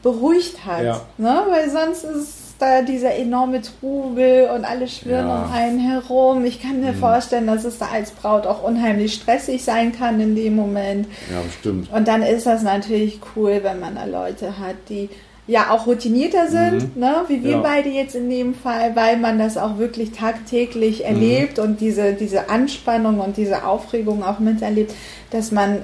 [0.03, 0.85] beruhigt hat.
[0.85, 1.01] Ja.
[1.17, 1.43] Ne?
[1.49, 5.45] Weil sonst ist da dieser enorme Trubel und alle schwirren ja.
[5.45, 6.45] um einen herum.
[6.45, 6.99] Ich kann mir mhm.
[6.99, 11.07] vorstellen, dass es da als Braut auch unheimlich stressig sein kann in dem Moment.
[11.31, 11.93] Ja, bestimmt.
[11.93, 15.09] Und dann ist das natürlich cool, wenn man da Leute hat, die
[15.47, 17.01] ja auch routinierter sind, mhm.
[17.01, 17.61] ne, wie wir ja.
[17.61, 21.07] beide jetzt in dem Fall, weil man das auch wirklich tagtäglich mhm.
[21.07, 21.65] erlebt mhm.
[21.65, 24.95] und diese, diese Anspannung und diese Aufregung auch miterlebt,
[25.31, 25.81] dass man äh,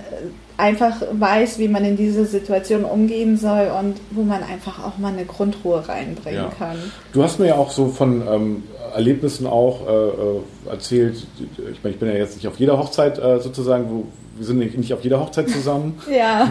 [0.56, 5.12] einfach weiß, wie man in diese Situation umgehen soll und wo man einfach auch mal
[5.12, 6.52] eine Grundruhe reinbringen ja.
[6.56, 6.76] kann.
[7.12, 8.62] Du hast mir ja auch so von ähm,
[8.94, 11.26] Erlebnissen auch äh, äh erzählt.
[11.38, 14.04] Ich meine, ich bin ja jetzt nicht auf jeder Hochzeit äh, sozusagen, wo
[14.36, 16.00] wir sind nicht, auf jeder Hochzeit zusammen.
[16.10, 16.50] ja.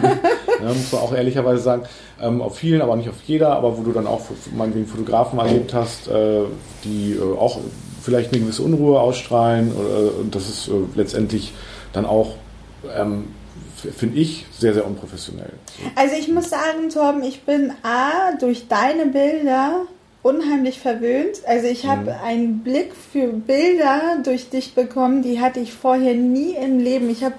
[0.62, 0.68] ja.
[0.68, 1.82] Muss man auch ehrlicherweise sagen.
[2.20, 4.22] Ähm, auf vielen, aber nicht auf jeder, aber wo du dann auch
[4.56, 6.42] meinetwegen Fotografen erlebt hast, äh,
[6.84, 7.58] die äh, auch
[8.00, 9.72] vielleicht eine gewisse Unruhe ausstrahlen.
[10.20, 11.52] und das ist äh, letztendlich
[11.92, 12.34] dann auch
[12.96, 13.24] ähm,
[13.92, 15.52] finde ich, sehr, sehr unprofessionell.
[15.94, 19.86] Also ich muss sagen, Torben, ich bin A, durch deine Bilder
[20.22, 21.42] unheimlich verwöhnt.
[21.46, 22.24] Also ich habe mhm.
[22.24, 27.10] einen Blick für Bilder durch dich bekommen, die hatte ich vorher nie im Leben.
[27.10, 27.34] Ich habe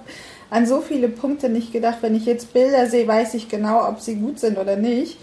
[0.49, 1.97] an so viele Punkte nicht gedacht.
[2.01, 5.17] Wenn ich jetzt Bilder sehe, weiß ich genau, ob sie gut sind oder nicht.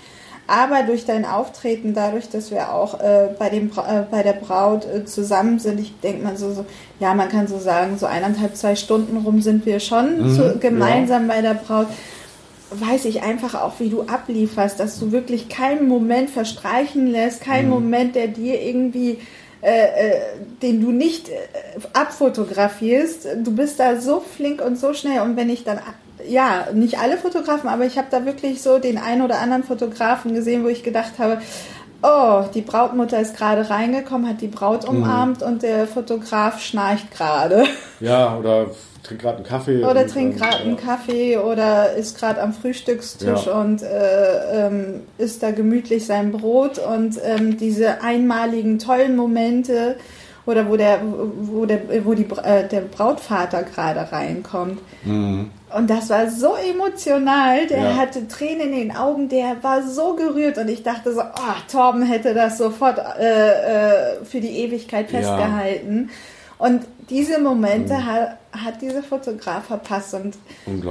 [0.47, 4.85] Aber durch dein Auftreten, dadurch, dass wir auch äh, bei, dem, äh, bei der Braut
[4.85, 6.67] äh, zusammen sind, ich denke mal so, so,
[6.99, 10.59] ja, man kann so sagen, so eineinhalb, zwei Stunden rum sind wir schon mhm, zu,
[10.59, 11.35] gemeinsam ja.
[11.35, 11.87] bei der Braut
[12.75, 17.67] weiß ich einfach auch, wie du ablieferst, dass du wirklich keinen Moment verstreichen lässt, keinen
[17.67, 17.75] mhm.
[17.75, 19.19] Moment, der dir irgendwie,
[19.63, 20.21] äh, äh,
[20.63, 21.35] den du nicht äh,
[21.93, 23.29] abfotografierst.
[23.45, 25.79] Du bist da so flink und so schnell und wenn ich dann
[26.29, 30.35] ja, nicht alle Fotografen, aber ich habe da wirklich so den einen oder anderen Fotografen
[30.35, 31.39] gesehen, wo ich gedacht habe,
[32.03, 34.99] oh, die Brautmutter ist gerade reingekommen, hat die Braut mhm.
[34.99, 35.47] umarmt mhm.
[35.47, 37.65] und der Fotograf schnarcht gerade.
[38.01, 38.67] Ja, oder
[39.03, 39.85] trinkt gerade einen Kaffee.
[39.85, 43.61] Oder trinkt gerade einen Kaffee oder ist gerade am Frühstückstisch ja.
[43.61, 49.97] und äh, ähm, isst da gemütlich sein Brot und ähm, diese einmaligen tollen Momente
[50.47, 54.81] oder wo der, wo der, wo die, äh, der Brautvater gerade reinkommt.
[55.05, 55.51] Mhm.
[55.77, 57.67] Und das war so emotional.
[57.67, 57.97] Der ja.
[57.97, 62.03] hatte Tränen in den Augen, der war so gerührt und ich dachte so, oh, Torben
[62.03, 66.11] hätte das sofort äh, äh, für die Ewigkeit festgehalten.
[66.11, 66.67] Ja.
[66.67, 68.07] Und diese Momente mhm.
[68.07, 70.37] hat, hat dieser Fotograf verpasst und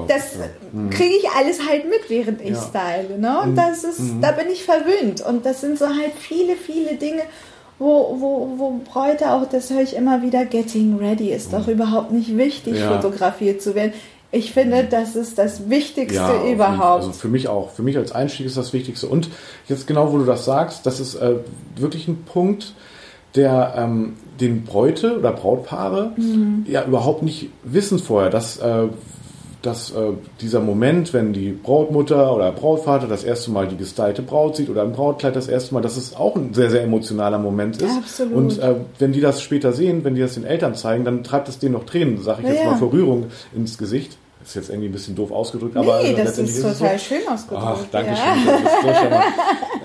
[0.08, 0.46] das ja.
[0.74, 0.89] mhm.
[0.89, 3.17] kriege ich alles halt mit, während ich style.
[3.17, 3.39] Ne?
[3.41, 3.56] Und mhm.
[3.56, 4.22] das ist, mhm.
[4.22, 5.22] da bin ich verwöhnt.
[5.22, 7.22] Und das sind so halt viele, viele Dinge
[7.82, 11.74] wo, wo, wo Bräute auch, das höre ich immer wieder, getting ready ist doch mhm.
[11.74, 12.96] überhaupt nicht wichtig, ja.
[12.96, 13.94] fotografiert zu werden.
[14.34, 17.04] Ich finde, das ist das Wichtigste ja, überhaupt.
[17.04, 17.72] Also für mich auch.
[17.72, 19.08] Für mich als Einstieg ist das Wichtigste.
[19.08, 19.30] Und
[19.67, 21.36] jetzt genau, wo du das sagst, das ist äh,
[21.76, 22.74] wirklich ein Punkt,
[23.36, 26.65] der ähm, den Bräute oder Brautpaare mhm.
[26.67, 28.88] ja überhaupt nicht wissen vorher, dass äh,
[29.62, 34.56] dass äh, dieser Moment, wenn die Brautmutter oder Brautvater das erste Mal die gestylte Braut
[34.56, 37.82] sieht oder ein Brautkleid das erste Mal, dass es auch ein sehr, sehr emotionaler Moment
[37.82, 37.95] ist.
[37.97, 38.34] Absolut.
[38.34, 41.47] Und äh, wenn die das später sehen, wenn die das den Eltern zeigen, dann treibt
[41.47, 44.17] es denen noch Tränen, sage ich ja, jetzt mal, vor Rührung ins Gesicht.
[44.43, 47.15] Ist jetzt irgendwie ein bisschen doof ausgedrückt, aber nee, äh, das ist total ist so.
[47.15, 47.63] schön ausgedrückt.
[47.65, 48.17] Ach, danke ja.
[48.17, 48.63] schön.
[48.63, 49.23] Das charmant.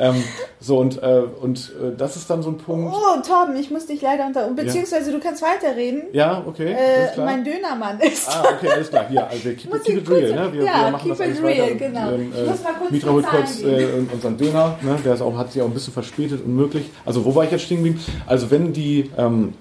[0.01, 0.25] ähm,
[0.61, 2.95] so und, äh, und äh, das ist dann so ein Punkt.
[2.95, 4.49] Oh, Torben, ich muss dich leider unter...
[4.51, 6.05] Beziehungsweise du kannst weiterreden.
[6.13, 6.73] Ja, okay.
[6.73, 9.07] Äh, mein Dönermann ist Ah, okay, alles klar.
[9.09, 10.53] Hier, also keep, keep it real, ne?
[10.53, 11.75] Wir, ja, wir machen keep das it real, weiter.
[11.75, 12.11] genau.
[12.13, 14.99] Ähm, Ich muss mal kurz Mitra holt kurz äh, unseren Döner, ne?
[15.05, 16.91] Der ist auch, hat sich auch ein bisschen verspätet und möglich.
[17.05, 18.01] Also wo war ich jetzt stehen geblieben?
[18.27, 19.55] Also wenn die, ähm,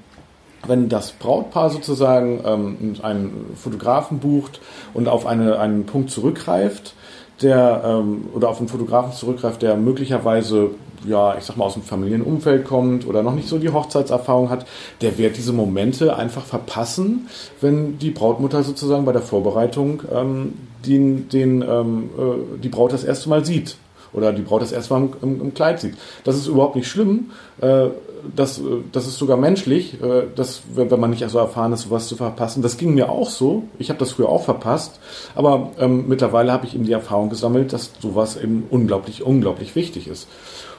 [0.67, 4.59] wenn das Brautpaar sozusagen ähm, einen Fotografen bucht
[4.93, 6.93] und auf eine, einen Punkt zurückgreift,
[7.41, 10.71] der ähm, oder auf einen Fotografen zurückgreift, der möglicherweise
[11.07, 14.65] ja, ich sag mal aus dem Familienumfeld kommt oder noch nicht so die Hochzeitserfahrung hat,
[15.01, 17.27] der wird diese Momente einfach verpassen,
[17.61, 20.53] wenn die Brautmutter sozusagen bei der Vorbereitung ähm,
[20.85, 23.77] den, den, ähm, äh, die Braut das erste Mal sieht
[24.13, 25.95] oder die Braut das erste Mal im, im, im Kleid sieht.
[26.23, 27.31] Das ist überhaupt nicht schlimm.
[27.61, 27.87] Äh,
[28.35, 32.07] das, äh, das ist sogar menschlich, äh, dass, wenn man nicht so erfahren ist, sowas
[32.07, 32.61] zu verpassen.
[32.61, 33.63] Das ging mir auch so.
[33.79, 34.99] Ich habe das früher auch verpasst.
[35.35, 40.07] Aber ähm, mittlerweile habe ich eben die Erfahrung gesammelt, dass sowas eben unglaublich, unglaublich wichtig
[40.07, 40.27] ist.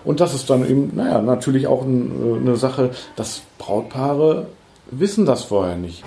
[0.04, 4.46] Und das ist dann eben, naja, natürlich auch ein, äh, eine Sache, dass Brautpaare
[4.90, 6.04] wissen das vorher nicht,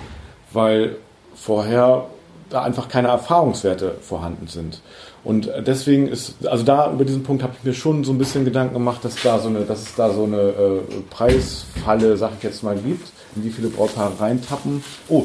[0.52, 0.96] weil
[1.34, 2.06] vorher
[2.50, 4.80] da einfach keine Erfahrungswerte vorhanden sind.
[5.22, 8.44] Und deswegen ist, also da über diesen Punkt habe ich mir schon so ein bisschen
[8.44, 12.42] Gedanken gemacht, dass da so eine, dass es da so eine äh, Preisfalle, sag ich
[12.42, 14.82] jetzt mal, gibt, in die viele Brautpaare reintappen.
[15.08, 15.24] Oh,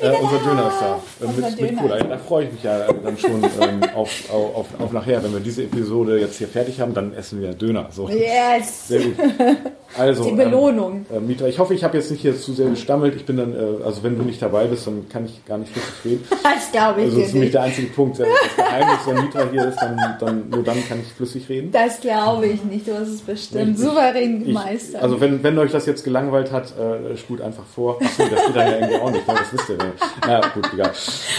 [0.00, 0.38] äh, unser.
[0.44, 1.00] Döner ist da.
[1.24, 1.98] Äh, mit, mit Cola.
[2.02, 5.22] Da freue ich mich ja dann schon ähm, auf, auf, auf, nachher.
[5.22, 7.88] Wenn wir diese Episode jetzt hier fertig haben, dann essen wir Döner.
[7.90, 8.08] So.
[8.08, 8.88] Yes!
[8.88, 9.14] Sehr gut.
[9.96, 11.06] Also, Die Belohnung.
[11.12, 13.14] Ähm, äh, Mitra, ich hoffe, ich habe jetzt nicht hier zu sehr gestammelt.
[13.14, 15.70] Ich bin dann, äh, also wenn du nicht dabei bist, dann kann ich gar nicht
[15.76, 16.24] richtig reden.
[16.42, 18.18] Das glaube ich Also das ist nämlich der einzige Punkt.
[18.18, 21.70] Das Geheimnis, wenn Mitra hier ist, dann, dann nur dann kann ich flüssig reden.
[21.70, 22.88] Das glaube ich nicht.
[22.88, 25.00] Du hast es bestimmt Ich- souverän Ich, gemeistert.
[25.02, 27.98] also wenn, wenn euch das jetzt gelangweilt hat, äh, spult einfach vor.
[28.02, 29.34] Achso, das geht dann ja irgendwie auch nicht, ne?
[29.38, 29.76] das wisst ihr.
[29.76, 29.92] Ne?
[30.26, 30.90] Na gut, egal.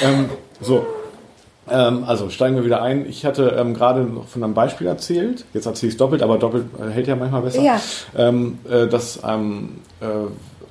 [0.04, 0.30] Ähm,
[0.62, 0.86] so,
[1.70, 3.06] ähm, also steigen wir wieder ein.
[3.08, 5.46] Ich hatte ähm, gerade noch von einem Beispiel erzählt.
[5.54, 7.62] Jetzt erzähle ich es doppelt, aber doppelt äh, hält ja manchmal besser.
[7.62, 7.80] Ja.
[8.16, 10.06] Ähm, äh, dass ähm, äh,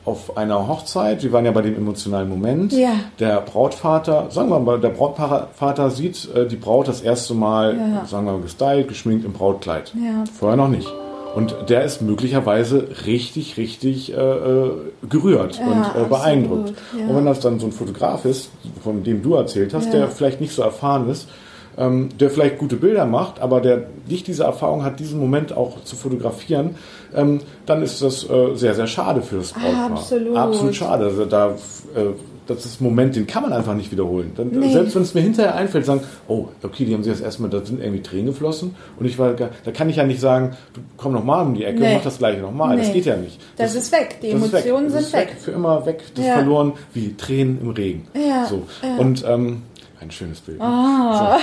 [0.07, 2.91] auf einer Hochzeit, wir waren ja bei dem emotionalen Moment, Ja.
[3.19, 8.05] der Brautvater, sagen wir mal, der Brautvater sieht äh, die Braut das erste Mal, Ja.
[8.07, 9.93] sagen wir mal, gestylt, geschminkt im Brautkleid.
[9.95, 10.25] Ja.
[10.39, 10.93] Vorher noch nicht.
[11.35, 14.71] Und der ist möglicherweise richtig, richtig äh, äh,
[15.09, 16.73] gerührt Ja, und äh, absolut, beeindruckt.
[16.99, 17.07] ja.
[17.09, 18.51] Und wenn das dann so ein Fotograf ist,
[18.83, 19.93] von dem du erzählt hast, Ja.
[19.93, 21.29] der vielleicht nicht so erfahren ist,
[21.77, 25.83] ähm, der vielleicht gute Bilder macht, aber der nicht diese Erfahrung hat, diesen Moment auch
[25.83, 26.77] zu fotografieren,
[27.17, 29.91] ähm, dann ist das äh, sehr, sehr schade für das Brautpaar.
[29.91, 30.37] Absolut.
[30.37, 31.05] Absolut schade.
[31.07, 31.49] Also da,
[31.97, 32.01] äh,
[32.47, 34.33] das ist ein Moment, den kann man einfach nicht wiederholen.
[34.37, 34.73] Dann, Nee.
[34.73, 37.65] Selbst wenn es mir hinterher einfällt, sagen, oh, okay, die haben sich das erstmal, da
[37.65, 41.13] sind irgendwie Tränen geflossen und ich war, da kann ich ja nicht sagen, du komm
[41.13, 41.89] noch mal um die Ecke Nee.
[41.89, 42.77] und mach das gleiche nochmal.
[42.77, 42.93] Das Nee.
[42.95, 43.41] geht ja nicht.
[43.57, 44.19] Das ist weg.
[44.23, 45.37] Die das Emotionen Das sind ist weg.
[45.41, 46.03] Für immer weg.
[46.15, 46.35] Das Ja.
[46.35, 48.07] verloren wie Tränen im Regen.
[48.15, 48.65] Ja, So.
[48.83, 48.97] ja.
[48.99, 49.63] Und ähm,
[50.01, 50.61] ein schönes Bild.
[50.61, 51.39] Ah.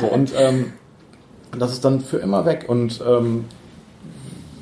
[0.00, 0.06] So.
[0.06, 0.72] so und ähm,
[1.58, 2.66] das ist dann für immer weg.
[2.68, 3.44] Und ähm,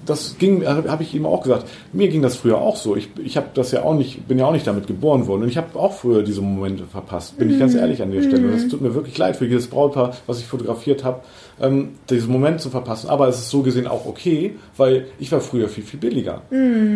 [0.08, 1.66] das ging, habe ich ihm auch gesagt.
[1.92, 2.96] Mir ging das früher auch so.
[2.96, 5.48] Ich, ich habe das ja auch nicht, bin ja auch nicht damit geboren worden und
[5.48, 7.38] ich habe auch früher diese Momente verpasst.
[7.38, 8.48] Bin ich ganz ehrlich an der Stelle.
[8.48, 11.20] Und es tut mir wirklich leid für jedes Brautpaar, was ich fotografiert habe,
[11.60, 13.10] ähm, diesen Moment zu verpassen.
[13.10, 16.42] Aber es ist so gesehen auch okay, weil ich war früher viel viel billiger.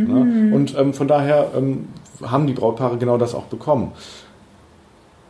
[0.09, 0.55] Ne?
[0.55, 1.89] Und ähm, von daher ähm,
[2.23, 3.93] haben die Brautpaare genau das auch bekommen.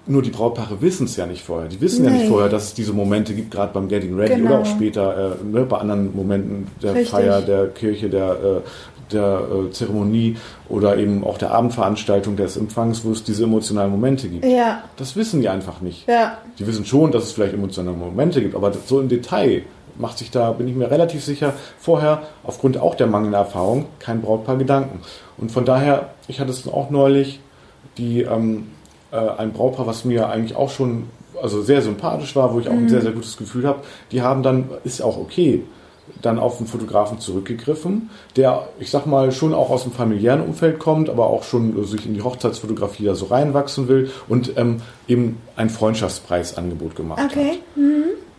[0.07, 1.69] Nur die Brautpaare wissen es ja nicht vorher.
[1.69, 2.19] Die wissen ja Nee.
[2.19, 4.51] nicht vorher, dass es diese Momente gibt, gerade beim Getting Ready Genau.
[4.51, 7.11] oder auch später äh, ne, bei anderen Momenten der Richtig.
[7.11, 10.37] Feier, der Kirche, der, äh, der äh, Zeremonie
[10.69, 14.45] oder eben auch der Abendveranstaltung des Empfangs, wo es diese emotionalen Momente gibt.
[14.45, 14.83] Ja.
[14.97, 16.09] Das wissen die einfach nicht.
[16.09, 16.38] Ja.
[16.59, 19.62] Die wissen schon, dass es vielleicht emotionale Momente gibt, aber so im Detail
[19.99, 24.21] macht sich da, bin ich mir relativ sicher, vorher aufgrund auch der mangelnden Erfahrung kein
[24.23, 25.01] Brautpaar Gedanken.
[25.38, 27.38] Und von daher, ich hatte es auch neulich,
[27.99, 28.69] die, ähm,
[29.12, 31.05] äh, ein Brautpaar, was mir eigentlich auch schon
[31.40, 33.81] also sehr sympathisch war, wo ich auch ein sehr, sehr gutes Gefühl habe,
[34.12, 35.64] die haben dann, ist auch okay,
[36.20, 40.79] dann auf einen Fotografen zurückgegriffen, der, ich sag mal, schon auch aus dem familiären Umfeld
[40.79, 45.38] kommt, aber auch schon sich in die Hochzeitsfotografie da so reinwachsen will und ähm, eben
[45.57, 47.33] ein Freundschaftspreisangebot gemacht hat.
[47.33, 47.59] Okay.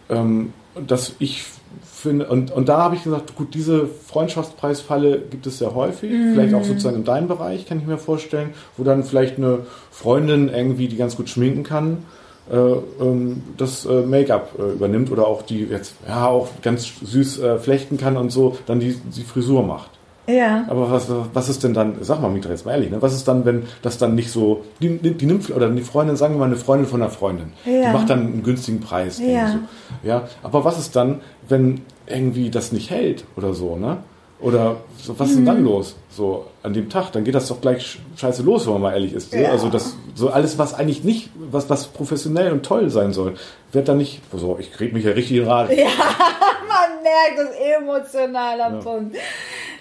[0.09, 0.53] ähm,
[0.87, 1.45] dass ich
[1.81, 6.53] finde, und, und da habe ich gesagt, gut, diese Freundschaftspreisfalle gibt es sehr häufig, vielleicht
[6.53, 9.59] auch sozusagen in deinem Bereich, kann ich mir vorstellen, wo dann vielleicht eine
[9.91, 12.05] Freundin irgendwie, die ganz gut schminken kann,
[12.51, 17.39] äh, ähm, das äh, Make-up äh, übernimmt oder auch die jetzt, ja, auch ganz süß
[17.39, 19.89] äh, flechten kann und so, dann die, die Frisur macht.
[20.27, 20.65] Ja.
[20.69, 23.01] Aber was, was ist denn dann, sag mal, Mitra, jetzt mal ehrlich, ne?
[23.01, 26.35] was ist dann, wenn das dann nicht so, die, die, nimmt, oder die Freundin, sagen
[26.35, 27.87] wir mal, eine Freundin von einer Freundin, Ja.
[27.87, 29.19] die macht dann einen günstigen Preis.
[29.19, 29.51] Ja.
[29.51, 30.07] So.
[30.07, 30.23] ja.
[30.41, 33.97] Aber was ist dann, wenn irgendwie das nicht hält oder so, ne?
[34.43, 35.95] Oder so, was ist denn dann los?
[36.09, 39.13] So an dem Tag, dann geht das doch gleich scheiße los, wenn man mal ehrlich
[39.13, 39.33] ist.
[39.33, 39.51] Ja.
[39.51, 43.35] Also das so alles, was eigentlich nicht, was, was professionell und toll sein soll,
[43.71, 44.21] wird dann nicht.
[44.33, 45.71] So, ich krieg mich ja richtig in Rad.
[45.71, 48.79] Ja, man merkt das emotionaler ja.
[48.79, 49.15] Punkt.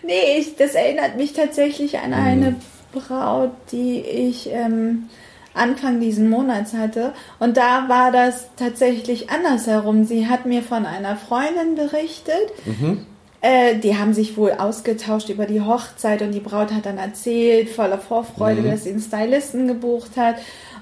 [0.02, 2.56] Nee, ich, das erinnert mich tatsächlich an eine mhm.
[2.92, 5.08] Braut, die ich ähm,
[5.54, 7.12] Anfang diesen Monats hatte.
[7.38, 10.04] Und da war das tatsächlich andersherum.
[10.04, 12.52] Sie hat mir von einer Freundin berichtet.
[12.64, 13.06] Mhm.
[13.42, 17.70] Äh, die haben sich wohl ausgetauscht über die Hochzeit und die Braut hat dann erzählt,
[17.70, 18.70] voller Vorfreude, mhm.
[18.70, 20.36] dass sie einen Stylisten gebucht hat.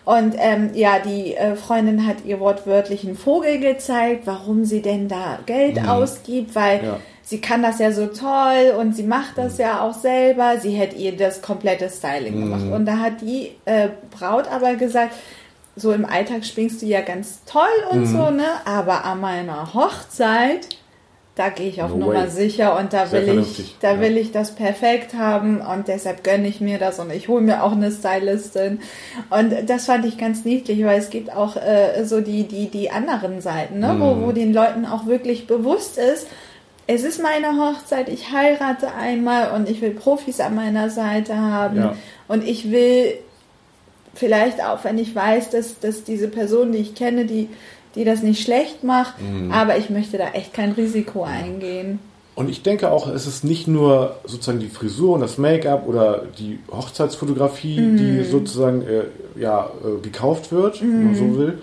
[0.04, 5.08] Und ähm, ja, die äh, Freundin hat ihr wortwörtlich einen Vogel gezeigt, warum sie denn
[5.08, 5.88] da Geld mhm.
[5.88, 6.96] ausgibt, weil ja.
[7.22, 9.60] sie kann das ja so toll und sie macht das mhm.
[9.60, 10.58] ja auch selber.
[10.60, 12.40] Sie hätte ihr das komplette Styling mhm.
[12.42, 12.72] gemacht.
[12.72, 15.14] Und da hat die äh, Braut aber gesagt,
[15.76, 18.06] so im Alltag schwingst du ja ganz toll und mhm.
[18.06, 18.44] so, ne?
[18.66, 20.68] Aber an meiner Hochzeit
[21.40, 22.28] da gehe ich auf no Nummer way.
[22.28, 24.00] sicher und da will ich, da ja.
[24.00, 27.62] will ich das perfekt haben und deshalb gönne ich mir das und ich hole mir
[27.62, 28.80] auch eine Stylistin
[29.30, 32.90] und das fand ich ganz niedlich, weil es gibt auch äh, so die die die
[32.90, 33.94] anderen Seiten, ne?
[33.94, 34.00] Mm.
[34.00, 36.26] wo wo den Leuten auch wirklich bewusst ist,
[36.86, 41.78] es ist meine Hochzeit, ich heirate einmal und ich will Profis an meiner Seite haben
[41.78, 41.96] ja.
[42.28, 43.14] und ich will
[44.12, 47.48] vielleicht auch, wenn ich weiß, dass dass diese Person, die ich kenne, die
[47.94, 49.50] die das nicht schlecht macht, mhm.
[49.52, 51.98] aber ich möchte da echt kein Risiko eingehen.
[52.36, 56.22] Und ich denke auch, es ist nicht nur sozusagen die Frisur und das Make-up oder
[56.38, 57.96] die Hochzeitsfotografie, mhm.
[57.96, 59.02] die sozusagen äh,
[59.38, 60.92] ja, äh, gekauft wird, mhm.
[60.92, 61.38] wenn man so mhm.
[61.38, 61.58] will.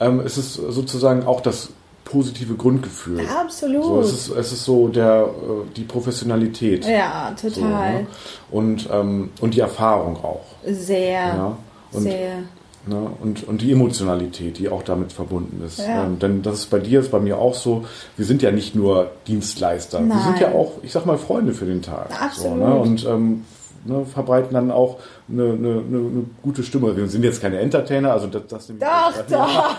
[0.00, 1.70] Ähm, es ist sozusagen auch das
[2.04, 3.22] positive Grundgefühl.
[3.22, 3.84] Ja, absolut.
[3.84, 6.86] So, es, ist, es ist so der, äh, die Professionalität.
[6.86, 7.52] Ja, total.
[7.52, 8.06] So, ne?
[8.50, 10.44] und, ähm, und die Erfahrung auch.
[10.66, 11.10] Sehr.
[11.10, 11.56] Ja?
[11.92, 12.42] Und, sehr.
[12.88, 13.10] Ne?
[13.20, 15.78] Und, und die Emotionalität, die auch damit verbunden ist.
[15.78, 16.04] Ja.
[16.04, 17.84] Ähm, denn das ist bei dir, ist bei mir auch so,
[18.16, 20.16] wir sind ja nicht nur Dienstleister, Nein.
[20.16, 22.08] wir sind ja auch, ich sag mal, Freunde für den Tag.
[22.20, 22.58] Absolut.
[22.58, 22.74] So, ne?
[22.74, 23.44] Und ähm,
[23.84, 24.98] ne, verbreiten dann auch
[25.30, 26.96] eine, eine, eine, gute Stimme.
[26.96, 29.78] Wir sind jetzt keine Entertainer, also das, das Doch, doch.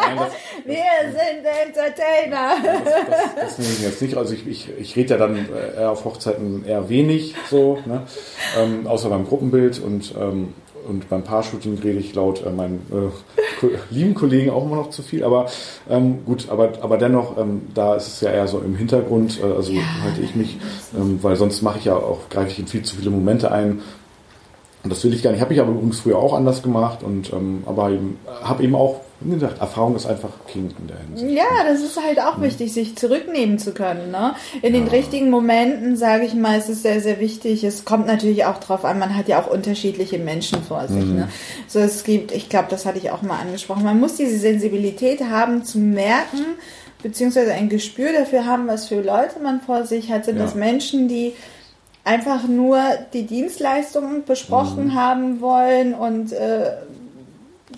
[0.00, 0.32] Nein, das,
[0.64, 2.54] wir das, sind Entertainer.
[2.64, 4.16] Das, das, das, nehme ich jetzt nicht.
[4.16, 8.02] Also ich, ich, ich rede ja dann äh, eher auf Hochzeiten eher wenig so, ne?
[8.58, 10.54] ähm, außer beim Gruppenbild und ähm,
[10.88, 15.02] und beim Paar-Shooting rede ich laut äh, meinen äh, lieben Kollegen auch immer noch zu
[15.02, 15.24] viel.
[15.24, 15.46] Aber
[15.88, 19.40] ähm, gut, aber, aber dennoch, ähm, da ist es ja eher so im Hintergrund.
[19.42, 19.82] Äh, also ja.
[20.02, 20.58] halte ich mich,
[20.96, 23.80] ähm, weil sonst mache ich ja auch, greife ich in viel zu viele Momente ein.
[24.82, 25.40] Und das will ich gar nicht.
[25.40, 29.00] Habe ich aber übrigens früher auch anders gemacht und ähm, aber eben, habe eben auch
[29.20, 31.30] wie gesagt, Erfahrung ist einfach King in der Hinsicht.
[31.36, 34.10] Ja, das ist halt auch wichtig, sich zurücknehmen zu können.
[34.10, 34.34] Ne?
[34.62, 34.80] In ja.
[34.80, 37.62] den richtigen Momenten, sage ich mal, ist es sehr, sehr wichtig.
[37.62, 41.04] Es kommt natürlich auch drauf an, man hat ja auch unterschiedliche Menschen vor sich.
[41.04, 41.16] Mhm.
[41.16, 41.28] Ne?
[41.66, 45.20] So, es gibt, ich glaube, das hatte ich auch mal angesprochen, man muss diese Sensibilität
[45.22, 46.56] haben zu merken,
[47.02, 50.24] beziehungsweise ein Gespür dafür haben, was für Leute man vor sich hat.
[50.24, 50.44] Sind ja.
[50.44, 51.34] das Menschen, die
[52.04, 52.80] einfach nur
[53.12, 54.94] die Dienstleistungen besprochen mhm.
[54.94, 56.72] haben wollen und äh,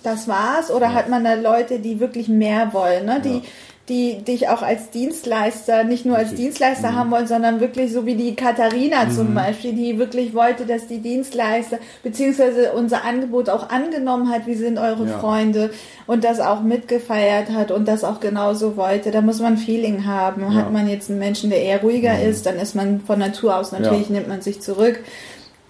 [0.03, 0.71] das war's?
[0.71, 0.93] Oder ja.
[0.93, 3.21] hat man da Leute, die wirklich mehr wollen, ne?
[3.23, 3.41] die, ja.
[3.89, 6.45] die dich auch als Dienstleister, nicht nur als Richtig.
[6.45, 6.95] Dienstleister mhm.
[6.95, 9.11] haben wollen, sondern wirklich so wie die Katharina mhm.
[9.11, 14.55] zum Beispiel, die wirklich wollte, dass die Dienstleister beziehungsweise unser Angebot auch angenommen hat, wie
[14.55, 15.17] sind eure ja.
[15.17, 15.71] Freunde
[16.05, 19.11] und das auch mitgefeiert hat und das auch genauso wollte.
[19.11, 20.53] Da muss man Feeling haben.
[20.53, 22.29] Hat man jetzt einen Menschen, der eher ruhiger mhm.
[22.29, 24.99] ist, dann ist man von Natur aus natürlich, nimmt man sich zurück.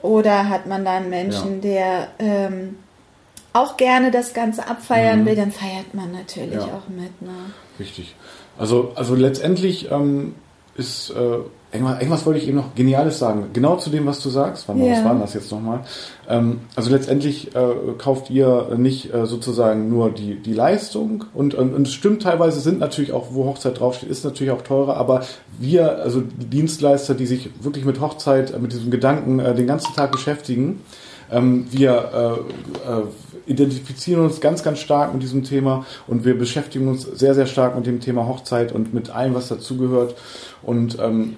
[0.04, 2.76] Oder hat man da einen Menschen, der ähm,
[3.54, 5.26] auch gerne das Ganze abfeiern mhm.
[5.26, 6.64] will, dann feiert man natürlich ja.
[6.64, 7.22] auch mit.
[7.22, 7.32] Ne?
[7.80, 8.16] Richtig.
[8.58, 10.36] Also, also letztendlich ähm,
[10.76, 11.40] ist äh,
[11.72, 13.50] irgendwas, irgendwas wollte ich eben noch Geniales sagen.
[13.54, 14.68] Genau zu dem, was du sagst.
[14.68, 14.98] Warte mal, ja.
[14.98, 15.82] was war das jetzt nochmal?
[16.28, 21.74] Ähm, also letztendlich äh, kauft ihr nicht äh, sozusagen nur die, die Leistung und, und,
[21.74, 25.24] und es stimmt teilweise sind natürlich auch, wo Hochzeit draufsteht, ist natürlich auch teurer, aber
[25.60, 29.68] wir, also die Dienstleister, die sich wirklich mit Hochzeit, äh, mit diesem Gedanken äh, den
[29.68, 30.82] ganzen Tag beschäftigen,
[31.34, 32.46] ähm, wir
[32.86, 33.04] äh, äh,
[33.46, 37.76] identifizieren uns ganz, ganz stark mit diesem Thema und wir beschäftigen uns sehr, sehr stark
[37.76, 40.16] mit dem Thema Hochzeit und mit allem, was dazugehört.
[40.62, 41.36] Und ähm,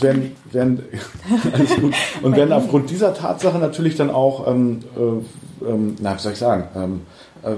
[0.00, 0.82] werden, werden,
[1.52, 1.94] alles gut.
[2.22, 6.38] und werden aufgrund dieser Tatsache natürlich dann auch, ähm, äh, ähm, na, wie soll ich
[6.38, 7.00] sagen, ähm,
[7.42, 7.54] äh,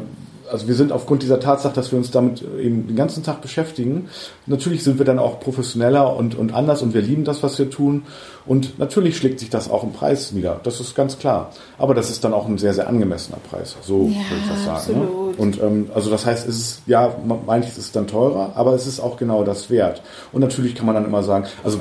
[0.53, 4.09] also wir sind aufgrund dieser Tatsache, dass wir uns damit eben den ganzen Tag beschäftigen,
[4.47, 7.71] natürlich sind wir dann auch professioneller und, und anders und wir lieben das, was wir
[7.71, 8.05] tun.
[8.45, 10.61] Und natürlich schlägt sich das auch im Preis nieder.
[10.65, 11.53] Das ist ganz klar.
[11.79, 13.77] Aber das ist dann auch ein sehr, sehr angemessener Preis.
[13.83, 15.01] So ja, würde ich das sagen.
[15.01, 15.07] Ne?
[15.38, 17.15] Und ähm, also das heißt, es ist, ja,
[17.47, 20.03] manches ist dann teurer, aber es ist auch genau das wert.
[20.33, 21.79] Und natürlich kann man dann immer sagen, also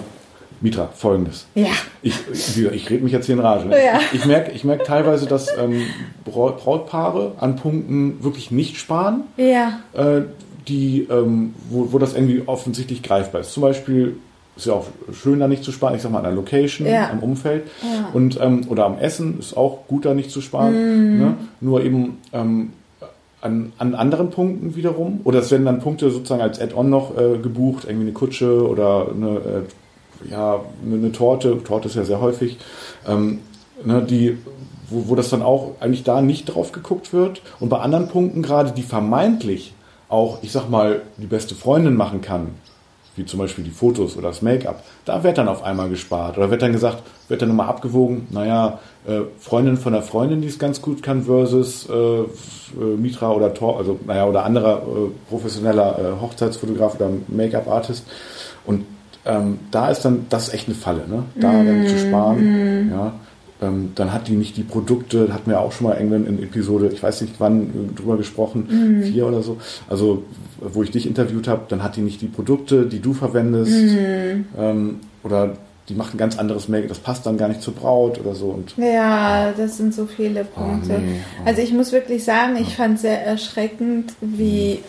[0.61, 1.47] Mitra, folgendes.
[1.55, 1.69] Ja.
[2.03, 3.69] Ich, ich, ich rede mich jetzt hier in Rage.
[3.69, 3.99] Ja.
[4.11, 5.81] Ich, ich merke ich merk teilweise, dass ähm,
[6.25, 9.23] Brautpaare an Punkten wirklich nicht sparen.
[9.37, 9.79] Ja.
[9.93, 10.21] Äh,
[10.67, 13.51] die, ähm, wo, wo das irgendwie offensichtlich greifbar ist.
[13.53, 14.17] Zum Beispiel
[14.55, 15.95] ist ja auch schön, da nicht zu sparen.
[15.95, 17.09] Ich sag mal, an der Location, Ja.
[17.09, 17.63] am Umfeld.
[17.81, 18.09] Ja.
[18.13, 20.73] Und, ähm, oder am Essen ist auch gut, da nicht zu sparen.
[21.15, 21.19] Mhm.
[21.19, 21.33] Ne?
[21.61, 22.73] Nur eben ähm,
[23.41, 25.21] an, an anderen Punkten wiederum.
[25.23, 29.07] Oder es werden dann Punkte sozusagen als Add-on noch äh, gebucht, irgendwie eine Kutsche oder
[29.15, 29.61] eine, äh,
[30.29, 31.63] ja, eine, Torte.
[31.63, 32.57] Torte ist ja sehr häufig.
[33.07, 33.39] Ähm,
[33.83, 34.37] ne, die,
[34.89, 37.41] wo, wo das dann auch eigentlich da nicht drauf geguckt wird.
[37.59, 39.73] Und bei anderen Punkten gerade, die vermeintlich
[40.09, 42.49] auch, ich sag mal, die beste Freundin machen kann,
[43.15, 46.37] wie zum Beispiel die Fotos oder das Make-up, da wird dann auf einmal gespart.
[46.37, 50.47] Oder wird dann gesagt, wird dann nochmal abgewogen, naja, äh, Freundin von der Freundin, die
[50.47, 52.25] es ganz gut kann, versus äh, äh,
[52.97, 58.05] Mitra oder Tor, also naja, oder anderer äh, professioneller äh, Hochzeitsfotograf oder Make-up-Artist.
[58.65, 58.85] Und
[59.25, 61.23] ähm, da ist dann, das ist echt eine Falle, ne?
[61.35, 63.13] Da dann zu sparen, ja.
[63.63, 66.41] Ähm, dann hat die nicht die Produkte, da hatten wir auch schon mal irgendwann in
[66.41, 69.57] Episode, ich weiß nicht wann, drüber gesprochen, vier oder so,
[69.87, 70.23] also
[70.59, 73.71] wo ich dich interviewt habe, dann hat die nicht die Produkte, die du verwendest,
[74.57, 75.53] ähm, oder
[75.89, 78.47] die macht ein ganz anderes Make, das passt dann gar nicht zur Braut oder so.
[78.47, 80.93] Und Ja, das sind so viele Punkte.
[80.93, 81.47] nee, oh.
[81.47, 84.79] Also ich muss wirklich sagen, ich fand sehr erschreckend, wie,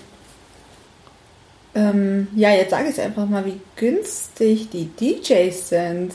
[1.75, 6.13] ähm, ja, jetzt sage ich einfach mal, wie günstig die DJs sind.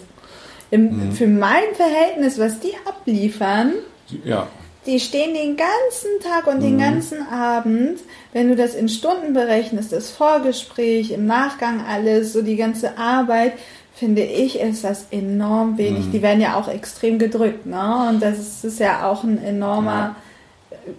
[0.69, 3.73] Im, Für mein Verhältnis, was die abliefern,
[4.11, 4.47] die- ja,
[4.85, 7.99] die stehen den ganzen Tag und den ganzen Abend,
[8.33, 13.53] wenn du das in Stunden berechnest, das Vorgespräch, im Nachgang alles, so die ganze Arbeit,
[13.93, 16.05] finde ich, ist das enorm wenig.
[16.11, 18.07] Die werden ja auch extrem gedrückt, ne?
[18.09, 20.15] Und das ist, ist ja auch ein enormer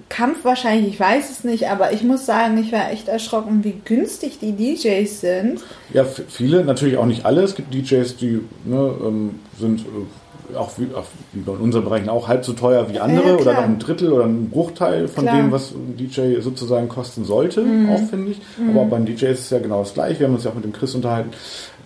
[0.09, 3.75] Kampf wahrscheinlich, ich weiß es nicht, aber ich muss sagen, ich war echt erschrocken, wie
[3.85, 5.61] günstig die DJs sind.
[5.93, 7.43] ja, viele, natürlich auch nicht alle.
[7.43, 12.09] Es gibt DJs, die ne, ähm, sind äh, auch wie, auch wie bei unseren Bereichen
[12.09, 15.25] auch halb so teuer wie andere Ja, oder noch ein Drittel oder ein Bruchteil von
[15.25, 15.37] Klar.
[15.37, 15.43] Mhm.
[15.47, 18.41] dem, was ein DJ sozusagen kosten sollte, auch finde ich.
[18.71, 20.21] Aber beim DJ ist es ja genau das gleiche.
[20.21, 21.31] Wir haben uns ja auch mit dem Chris unterhalten.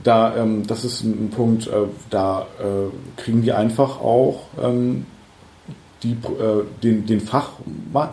[0.05, 1.71] Da, ähm, das ist ein, ein Punkt, äh,
[2.11, 5.07] da äh, kriegen die einfach auch ähm,
[6.03, 7.51] die, äh, den, den Fach,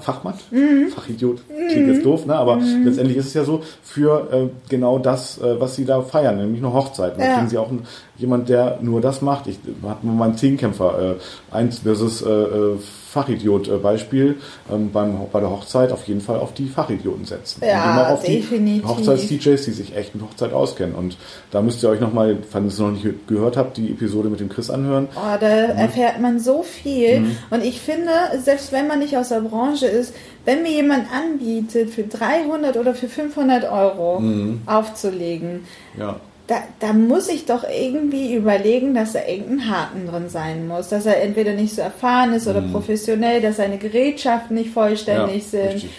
[0.01, 0.89] Fachmann, Mhm.
[0.89, 2.35] Fachidiot, klingt jetzt doof, ne?
[2.35, 6.37] aber letztendlich ist es ja so, für äh, genau das, äh, was sie da feiern,
[6.37, 7.17] nämlich eine Hochzeit.
[7.17, 7.33] Da Ja.
[7.35, 7.85] kriegen sie auch einen,
[8.17, 9.47] jemand, der nur das macht.
[9.47, 11.15] Ich hatte mal einen Zehnkämpfer,
[11.51, 12.77] äh, eins versus äh, äh,
[13.11, 14.37] Fachidiot-Beispiel,
[14.71, 17.61] ähm, beim, bei der Hochzeit auf jeden Fall auf die Fachidioten setzen.
[17.65, 18.83] Ja, auf definitiv.
[18.83, 20.95] die Hochzeits-DJs, die sich echt mit Hochzeit auskennen.
[20.95, 21.17] Und
[21.51, 24.39] da müsst ihr euch nochmal, falls ihr es noch nicht gehört habt, die Episode mit
[24.39, 25.07] dem Chris anhören.
[25.15, 27.25] Oh, da erfährt man so viel.
[27.49, 28.11] Und ich finde,
[28.43, 30.13] selbst wenn man nicht aus der Branche ist,
[30.45, 34.21] wenn mir jemand anbietet, für 300 oder für 500 Euro
[34.65, 35.65] aufzulegen,
[35.97, 36.19] Ja.
[36.49, 40.89] Da, da muss ich doch irgendwie überlegen, dass da irgendein Haken drin sein muss.
[40.89, 45.59] Dass er entweder nicht so erfahren ist oder professionell, dass seine Gerätschaften nicht vollständig Mhm.
[45.59, 45.73] Ja, sind.
[45.75, 45.89] richtig.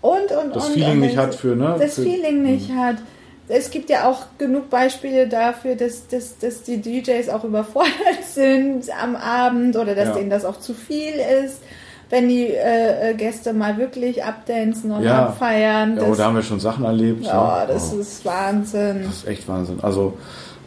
[0.00, 0.72] Und, und, Das und.
[0.74, 2.96] Feeling und nicht hat für, ne, Das für- Feeling nicht hat.
[3.50, 7.92] Es gibt ja auch genug Beispiele dafür, dass, dass, dass die DJs auch überfordert
[8.32, 10.14] sind am Abend oder dass Ja.
[10.14, 11.60] denen das auch zu viel ist,
[12.10, 15.26] wenn die äh, äh, Gäste mal wirklich abdancen und Ja.
[15.26, 15.96] abfeiern.
[15.96, 17.24] Ja, oh, da haben wir schon Sachen erlebt.
[17.26, 17.72] ja, ne?
[17.72, 18.00] das Oh.
[18.00, 19.02] ist Wahnsinn.
[19.04, 19.78] Das ist echt Wahnsinn.
[19.82, 20.14] Also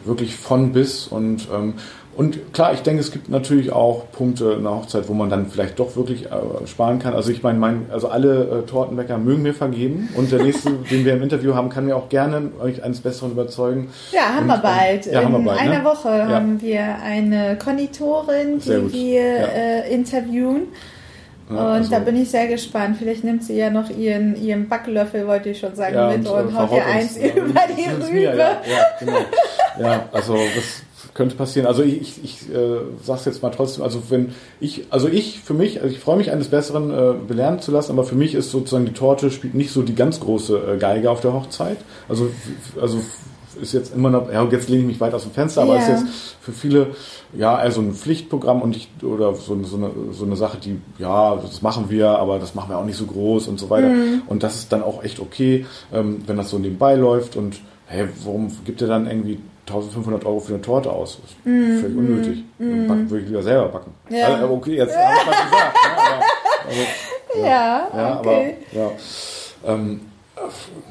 [0.04, 1.74] wirklich von bis und ähm,
[2.14, 5.46] und klar, ich denke, es gibt natürlich auch Punkte in der Hochzeit, wo man dann
[5.46, 7.14] vielleicht doch wirklich äh, sparen kann.
[7.14, 11.06] Also ich meine, mein, also alle äh, Tortenbäcker mögen mir vergeben und der nächste, den
[11.06, 13.88] wir im Interview haben, kann mir auch gerne euch eines Besseren überzeugen.
[14.12, 15.06] Ja, haben Und, wir ähm, bald.
[15.06, 15.84] ja, haben wir In bald, einer ne?
[15.86, 16.28] Woche Ja.
[16.28, 19.46] haben wir eine Konditorin, die wir Ja.
[19.46, 20.64] äh, interviewen.
[21.48, 22.96] Und also- da bin ich sehr gespannt.
[22.98, 26.46] Vielleicht nimmt sie ja noch ihren, ihren Backlöffel, wollte ich schon sagen, Ja, mit und,
[26.46, 28.12] und, äh, haut ihr eins ja, über die Rübe.
[28.12, 28.60] mir, ja, ja,
[29.00, 29.18] genau.
[29.80, 30.82] ja, also das
[31.14, 31.66] könnte passieren.
[31.66, 35.82] Also ich, ich, äh, sag's jetzt mal trotzdem, also wenn ich, also ich für mich,
[35.82, 38.86] also ich freue mich eines Besseren äh, belehren zu lassen, aber für mich ist sozusagen
[38.86, 41.76] die Torte spielt nicht so die ganz große äh, Geige auf der Hochzeit.
[42.08, 42.30] Also
[42.80, 42.98] also
[43.60, 45.82] ist jetzt immer noch, ja jetzt lehne ich mich weit aus dem Fenster, aber Ja.
[45.82, 46.04] ist jetzt
[46.40, 46.88] für viele
[47.36, 51.36] ja also ein Pflichtprogramm und ich oder so, so, eine, so eine Sache, die ja
[51.36, 53.88] das machen wir, aber das machen wir auch nicht so groß und so weiter.
[53.88, 54.22] Mhm.
[54.26, 58.08] Und das ist dann auch echt okay, ähm, wenn das so nebenbei läuft und hey,
[58.24, 61.18] warum gibt ihr dann irgendwie 1500 Euro für eine Torte aus?
[61.22, 61.80] Das ist Mhm.
[61.80, 62.44] völlig unnötig.
[62.58, 63.92] Backen würde ich lieber selber backen.
[64.10, 64.26] Ja.
[64.34, 65.74] Also, okay, jetzt habe ich was gesagt.
[65.74, 66.74] ne,
[67.34, 68.56] aber, Ja, ja, okay.
[68.72, 68.90] aber ja.
[69.64, 70.00] Ähm,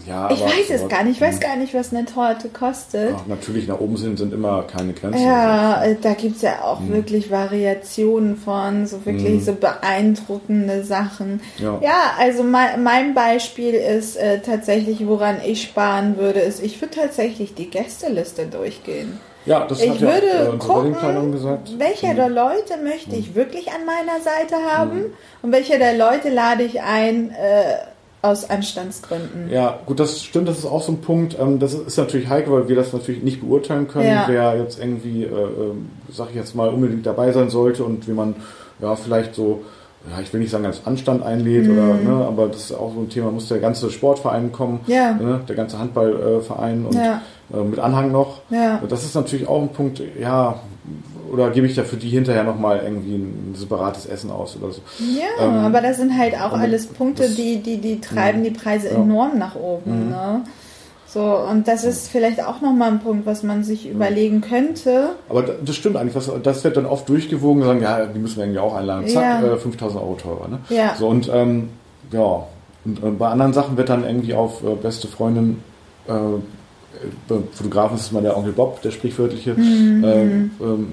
[0.07, 1.15] ja, ich weiß es gar nicht.
[1.15, 3.15] Ich weiß gar nicht, was eine Torte kostet.
[3.17, 5.23] Ach, natürlich, nach oben sind, sind immer keine Grenzen.
[5.25, 6.93] Ja, da gibt's ja auch Mhm.
[6.93, 11.41] wirklich Variationen von, so wirklich so beeindruckende Sachen.
[11.57, 11.79] Ja.
[12.19, 17.53] also mein, mein Beispiel ist äh, tatsächlich, woran ich sparen würde, ist, ich würde tatsächlich
[17.55, 19.19] die Gästeliste durchgehen.
[19.45, 21.73] Ja, das Ich hat ja würde äh, gucken, gesagt.
[21.79, 25.05] welche der Leute möchte ich wirklich an meiner Seite haben
[25.41, 27.77] und welche der Leute lade ich ein, äh,
[28.21, 29.49] aus Anstandsgründen.
[29.49, 31.37] Ja, gut, das stimmt, das ist auch so ein Punkt.
[31.39, 34.25] Ähm, das ist natürlich heikel, weil wir das natürlich nicht beurteilen können, ja.
[34.27, 35.73] wer jetzt irgendwie, äh, äh,
[36.11, 38.35] sag ich jetzt mal, unbedingt dabei sein sollte und wie man
[38.79, 39.63] ja vielleicht so
[40.09, 41.71] ja, ich will nicht sagen, als Anstand einlädt mm.
[41.71, 45.13] oder, ne, aber das ist auch so ein Thema, muss der ganze Sportverein kommen, ja.
[45.13, 47.21] ne, der ganze Handballverein und ja.
[47.53, 48.41] äh, mit Anhang noch.
[48.49, 48.81] Ja.
[48.89, 50.59] Das ist natürlich auch ein Punkt, ja,
[51.31, 54.81] oder gebe ich dafür die hinterher nochmal irgendwie ein separates Essen aus oder so.
[54.99, 58.49] Ja, ähm, aber das sind halt auch alles Punkte, das, die, die, die treiben mh,
[58.49, 58.95] die Preise ja.
[58.95, 60.05] enorm nach oben.
[60.05, 60.09] Mhm.
[60.09, 60.41] Ne?
[61.07, 65.09] So, und das ist vielleicht auch nochmal ein Punkt, was man sich überlegen könnte.
[65.27, 68.45] Aber das stimmt eigentlich, was, das wird dann oft durchgewogen, sagen, ja, die müssen wir
[68.45, 69.07] irgendwie auch einladen.
[69.07, 69.53] Zack, ja.
[69.53, 70.47] äh, 5000 Euro teurer.
[70.47, 70.59] Ne?
[70.69, 70.95] Ja.
[70.97, 71.69] So, und ähm,
[72.11, 72.43] ja,
[72.85, 75.61] und, und, bei anderen Sachen wird dann irgendwie auf äh, beste Freundin
[76.07, 76.13] äh,
[77.27, 80.51] beim Fotografen ist es mal der Onkel Bob, der sprichwörtliche, mhm.
[80.61, 80.87] ähm,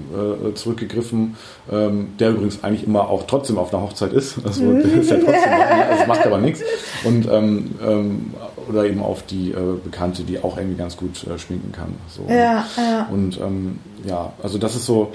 [0.47, 1.35] äh, zurückgegriffen,
[1.71, 4.37] ähm, der übrigens eigentlich immer auch trotzdem auf einer Hochzeit ist.
[4.43, 4.83] Also mhm.
[4.83, 5.53] der ist ja trotzdem,
[5.91, 6.61] also macht aber nichts.
[7.03, 8.33] Und ähm, ähm,
[8.67, 11.95] oder eben auf die äh, Bekannte, die auch irgendwie ganz gut äh, schminken kann.
[12.07, 12.23] So.
[12.31, 13.07] Ja, ja.
[13.11, 15.11] Und ähm, ja, also das ist so,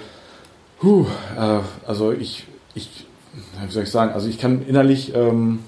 [0.82, 1.06] huh,
[1.38, 3.06] äh, also ich, ich,
[3.64, 5.60] wie soll ich sagen, also ich kann innerlich ähm,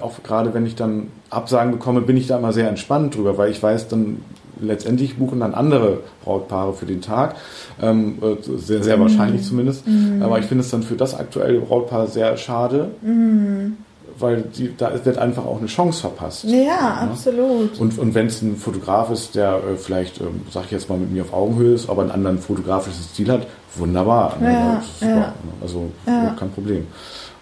[0.00, 3.50] auch gerade wenn ich dann Absagen bekomme, bin ich da immer sehr entspannt drüber, weil
[3.50, 4.20] ich weiß, dann
[4.60, 7.36] letztendlich buchen dann andere Brautpaare für den Tag.
[7.80, 9.02] Ähm, äh, sehr, sehr mhm.
[9.02, 9.86] wahrscheinlich zumindest.
[9.86, 10.22] Mhm.
[10.22, 12.90] Aber ich finde es dann für das aktuelle Brautpaar sehr schade.
[13.02, 13.78] Mhm.
[14.20, 16.44] Weil die, da wird einfach auch eine Chance verpasst.
[16.44, 17.08] Ja, ja.
[17.10, 17.78] absolut.
[17.78, 20.98] Und, und wenn es ein Fotograf ist, der äh, vielleicht, ähm, sag ich jetzt mal,
[20.98, 23.46] mit mir auf Augenhöhe ist, aber einen anderen fotografischen Stil hat,
[23.76, 24.36] wunderbar.
[24.40, 24.52] Ne?
[24.52, 25.16] Ja, super, ja.
[25.16, 25.32] Ne?
[25.60, 26.34] Also ja.
[26.36, 26.86] kein Problem.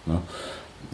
[0.05, 0.19] Ne?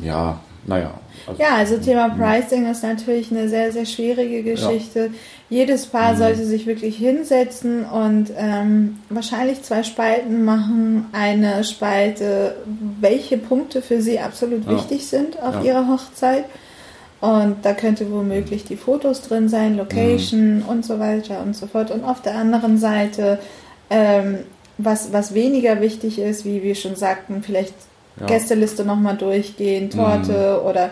[0.03, 0.93] Ja, naja.
[1.27, 5.07] Also, ja, also Thema Pricing ist natürlich eine sehr, sehr schwierige Geschichte.
[5.07, 5.11] Ja.
[5.51, 6.19] Jedes Paar mhm.
[6.19, 11.07] sollte sich wirklich hinsetzen und ähm, wahrscheinlich zwei Spalten machen.
[11.13, 12.57] Eine Spalte,
[13.01, 14.73] welche Punkte für sie absolut ja.
[14.73, 15.63] wichtig sind auf ja.
[15.63, 16.45] ihrer Hochzeit.
[17.21, 20.69] Und da könnte womöglich die Fotos drin sein, Location mhm.
[20.69, 21.93] und so weiter und so fort.
[21.93, 23.39] Und auf der anderen Seite,
[23.91, 24.39] ähm,
[24.79, 27.75] was, was weniger wichtig ist, wie wir schon sagten, vielleicht
[28.21, 28.27] ja.
[28.27, 30.69] Gästeliste nochmal durchgehen, Torte mhm.
[30.69, 30.91] oder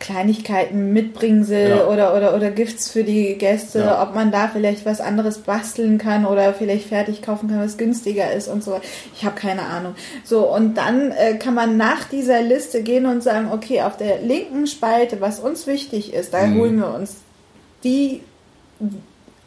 [0.00, 1.86] Kleinigkeiten, Mitbringsel ja.
[1.86, 4.02] oder, oder, oder Gifts für die Gäste, ja.
[4.02, 8.32] ob man da vielleicht was anderes basteln kann oder vielleicht fertig kaufen kann, was günstiger
[8.32, 8.80] ist und so.
[9.14, 9.94] Ich habe keine Ahnung.
[10.24, 14.22] So, und dann äh, kann man nach dieser Liste gehen und sagen, okay, auf der
[14.22, 16.58] linken Spalte, was uns wichtig ist, da mhm.
[16.58, 17.16] holen wir uns
[17.84, 18.22] die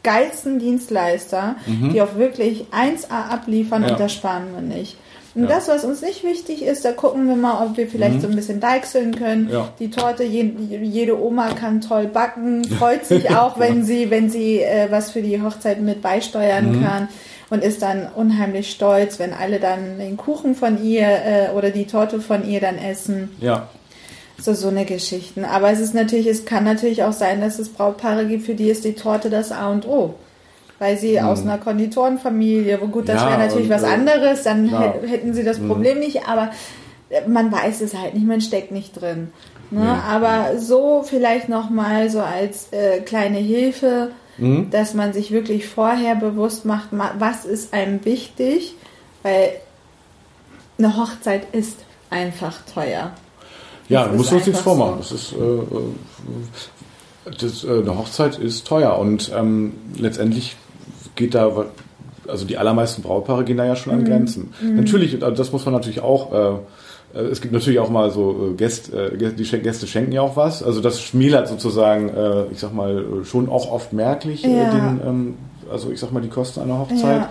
[0.03, 1.93] geilsten Dienstleister, mhm.
[1.93, 4.97] die auch wirklich 1A abliefern und da sparen wir nicht.
[5.35, 5.49] Und ja.
[5.49, 8.21] das, was uns nicht wichtig ist, da gucken wir mal, ob wir vielleicht mhm.
[8.21, 9.49] so ein bisschen deichseln können.
[9.51, 9.69] Ja.
[9.79, 14.91] Die Torte, jede Oma kann toll backen, freut sich auch, wenn sie, wenn sie äh,
[14.91, 16.83] was für die Hochzeit mit beisteuern mhm.
[16.83, 17.07] kann
[17.49, 21.87] und ist dann unheimlich stolz, wenn alle dann den Kuchen von ihr äh, oder die
[21.87, 23.35] Torte von ihr dann essen.
[23.39, 23.69] Ja.
[24.39, 25.45] So, so eine Geschichten.
[25.45, 28.69] Aber es ist natürlich, es kann natürlich auch sein, dass es Brautpaare gibt, für die
[28.69, 30.15] ist die Torte das A und O
[30.79, 31.27] weil sie hm.
[31.27, 34.95] aus einer Konditorenfamilie, wo gut, das ja, wäre natürlich und, was äh, anderes, dann klar.
[35.05, 35.67] hätten sie das hm.
[35.67, 35.99] Problem hm.
[35.99, 36.51] nicht, aber
[37.09, 39.29] äh, man weiß es halt nicht, man steckt nicht drin.
[39.71, 39.81] Ne?
[39.81, 39.87] Nee.
[39.87, 44.69] Aber so vielleicht nochmal so als äh, kleine Hilfe, mhm.
[44.69, 48.75] dass man sich wirklich vorher bewusst macht, was ist einem wichtig,
[49.23, 49.53] weil
[50.77, 53.11] eine Hochzeit ist einfach teuer.
[53.89, 55.01] Ja, du musst uns nichts vormachen.
[55.01, 55.15] So.
[55.15, 55.93] Das ist, äh, äh
[57.39, 60.55] das, äh, eine Hochzeit ist teuer und ähm, letztendlich
[61.15, 61.65] geht da,
[62.27, 64.05] also die allermeisten Brautpaare gehen da ja schon an mhm.
[64.05, 64.53] Grenzen.
[64.61, 64.75] Mhm.
[64.75, 68.55] Natürlich, das muss man natürlich auch, äh, äh, es gibt natürlich auch mal so äh,
[68.55, 70.63] Gäste, äh, die Gäste schenken ja auch was.
[70.63, 74.71] Also das schmälert sozusagen, äh, ich sag mal, schon auch oft merklich ja.
[74.71, 75.33] den, ähm,
[75.71, 77.21] also ich sag mal, die Kosten einer Hochzeit.
[77.21, 77.29] Ja.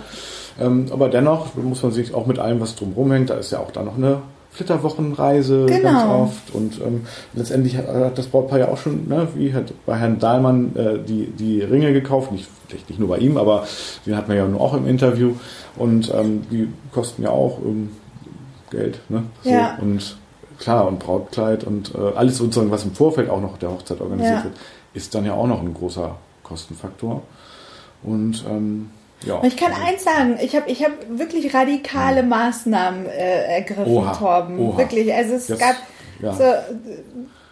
[0.61, 3.59] Ähm, aber dennoch muss man sich auch mit allem, was drumherum hängt, da ist ja
[3.59, 4.19] auch da noch eine
[4.53, 5.83] Flitterwochenreise genau.
[5.83, 9.97] ganz oft und ähm, letztendlich hat, das Brautpaar ja auch schon, ne, wie hat bei
[9.97, 13.67] Herrn Dahlmann äh, die, die Ringe gekauft, nicht, vielleicht nicht nur bei ihm, aber
[14.05, 15.35] den hat man ja auch im Interview
[15.77, 17.91] und ähm, die kosten ja auch ähm,
[18.71, 19.01] Geld.
[19.09, 19.23] Ne?
[19.43, 19.79] So, ja.
[19.81, 20.17] Und
[20.59, 24.39] klar, und Brautkleid und äh, alles sozusagen, was im Vorfeld auch noch der Hochzeit organisiert
[24.39, 24.45] ja.
[24.45, 24.55] wird,
[24.93, 27.23] ist dann ja auch noch ein großer Kostenfaktor.
[28.03, 28.91] Und ähm,
[29.25, 29.85] ja, ich kann also.
[29.87, 32.23] eins sagen, ich habe ich hab wirklich radikale ja.
[32.23, 34.59] Maßnahmen äh, ergriffen, Oha, Torben.
[34.59, 34.79] Oha.
[34.79, 35.13] Wirklich.
[35.13, 35.77] Also es Jetzt, gab
[36.21, 36.33] ja.
[36.35, 36.45] so,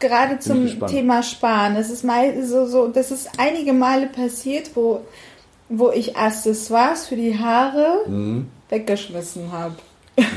[0.01, 1.75] gerade zum Thema Sparen.
[1.77, 5.03] Das ist mal so, so, das ist einige Male passiert, wo,
[5.69, 8.49] wo ich Accessoires für die Haare mhm.
[8.69, 9.77] weggeschmissen habe.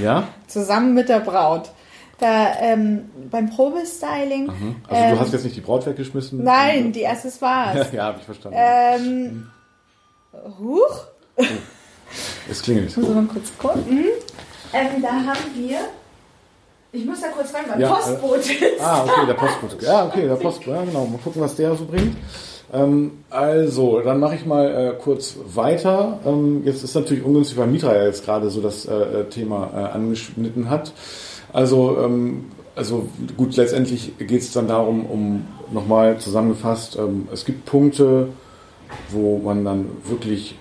[0.01, 0.27] Ja?
[0.47, 1.71] Zusammen mit der Braut.
[2.19, 4.45] Da ähm, beim Probestyling.
[4.45, 4.75] Mhm.
[4.87, 6.43] Also ähm, du hast jetzt nicht die Braut weggeschmissen?
[6.43, 7.91] Nein, die Accessoires.
[7.91, 8.57] ja, habe ich verstanden.
[8.59, 9.51] Ähm, mhm.
[10.59, 11.07] Huch.
[11.35, 11.43] Oh,
[12.49, 12.89] es klingelt.
[12.89, 14.05] Ich muss mal kurz gucken.
[14.73, 15.77] Ähm, da haben wir
[16.91, 18.81] Ich muss da kurz rein, mein Ja, Postbote ist.
[18.81, 19.77] Ah, okay, der Postbote.
[19.85, 20.77] Ja, okay, der Postbote.
[20.77, 21.05] Ja, genau.
[21.05, 22.15] Mal gucken, was der so bringt.
[22.71, 26.19] Ähm, also, dann mache ich mal äh, kurz weiter.
[26.25, 29.95] Ähm, jetzt ist natürlich ungünstig, weil Mitra ja jetzt gerade so das äh, Thema äh,
[29.95, 30.91] angeschnitten hat.
[31.51, 33.07] Also, ähm, also
[33.37, 38.29] gut, letztendlich geht es dann darum, um nochmal zusammengefasst, ähm, es gibt Punkte,
[39.09, 40.55] wo man dann wirklich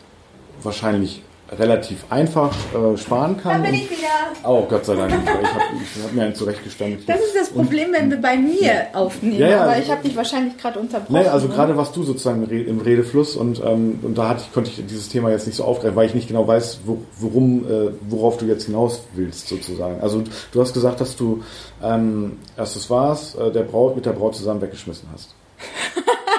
[0.65, 1.23] wahrscheinlich
[1.59, 3.63] relativ einfach äh, sparen Da kann.
[3.63, 4.09] bin Und- ich wieder.
[4.43, 5.13] Oh, Gott sei Dank.
[5.13, 5.65] Ich habe
[6.05, 7.05] hab mir einen zurechtgestanden.
[7.07, 9.39] Das ist das Problem, wenn wir bei mir aufnehmen.
[9.39, 9.63] Ja, ja.
[9.65, 11.13] aber ich habe dich wahrscheinlich gerade unterbrochen.
[11.13, 11.55] Nee, also ne?
[11.55, 14.71] gerade warst du sozusagen im Re- im Redefluss und, ähm, und da hatte ich, konnte
[14.71, 17.91] ich dieses Thema jetzt nicht so aufgreifen, weil ich nicht genau weiß, wo, worum, äh,
[18.09, 20.01] worauf du jetzt hinaus willst sozusagen.
[20.01, 21.43] Also du hast gesagt, dass du
[21.83, 25.35] ähm, Accessoires äh, der Braut mit der Braut zusammen weggeschmissen hast.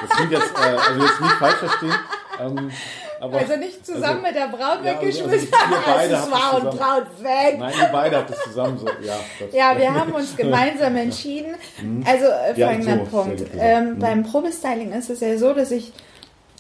[0.02, 1.94] Das klingt jetzt, äh, also jetzt nicht falsch verstehen.
[2.42, 2.72] Ähm,
[3.24, 5.48] aber, Also nicht zusammen mit der Braut Ja, also- weggeschmissen.
[5.54, 6.64] also beide es war und.
[6.78, 7.58] Braut weg.
[7.60, 8.88] Nein, ihr beide habt es zusammen so.
[9.02, 9.20] Ja,
[9.54, 11.56] Ja, wir haben uns gemeinsam entschieden.
[12.06, 12.58] Also äh, Mhm.
[12.58, 13.42] Ja, folgender so, Punkt.
[13.58, 14.00] Ähm, Mhm.
[14.00, 15.94] Beim Probestyling ist es ja so, dass ich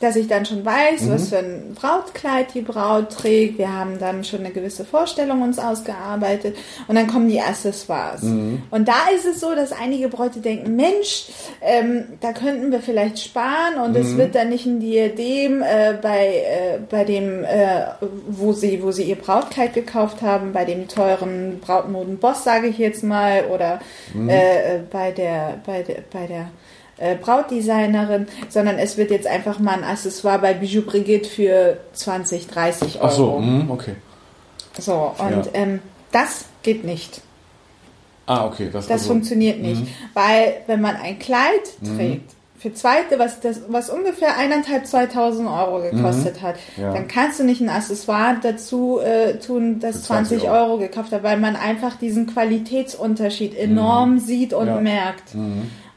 [0.04, 1.10] dass ich dann schon weiß, Mhm.
[1.12, 3.58] was für ein Brautkleid die Braut trägt.
[3.58, 8.22] Wir haben dann schon eine gewisse Vorstellung uns ausgearbeitet und dann kommen die Accessoires.
[8.22, 8.64] Mhm.
[8.70, 11.28] Und da ist es so, dass einige Bräute denken, Mensch,
[11.62, 13.95] ähm, da könnten wir vielleicht sparen und Mhm.
[14.01, 17.86] es wird dann nicht ein Diadem äh, bei, äh, bei dem, äh,
[18.28, 23.04] wo sie, wo sie ihr Brautkleid gekauft haben, bei dem teuren Brautmoden-Boss, sage ich jetzt
[23.04, 23.80] mal, oder
[24.14, 24.30] Mhm.
[24.30, 26.49] äh, äh, bei der, bei der, bei der
[26.98, 32.48] äh, Brautdesignerin, sondern es wird jetzt einfach mal ein Accessoire bei Bijou Brigitte für 20,
[32.48, 33.06] 30 Euro.
[33.08, 33.96] Ach so, mhm, okay.
[34.80, 35.52] So, und Ja.
[35.54, 35.80] ähm,
[36.12, 37.22] das geht nicht.
[38.26, 38.70] Ah, okay.
[38.72, 39.82] Das, Das also, funktioniert nicht.
[39.82, 39.88] Mhm.
[40.14, 41.62] Weil wenn man ein Kleid
[41.98, 46.84] trägt, für zweite, was, das, was ungefähr eineinhalb, 2000 Euro gekostet hat, Mhm.
[46.84, 46.94] Ja.
[46.94, 50.78] dann kannst du nicht ein Accessoire dazu äh, tun, das Für 20 20 Euro.
[50.78, 54.76] gekauft hat, weil man einfach diesen Qualitätsunterschied enorm sieht und Mhm.
[54.76, 54.80] Ja.
[54.82, 55.36] merkt.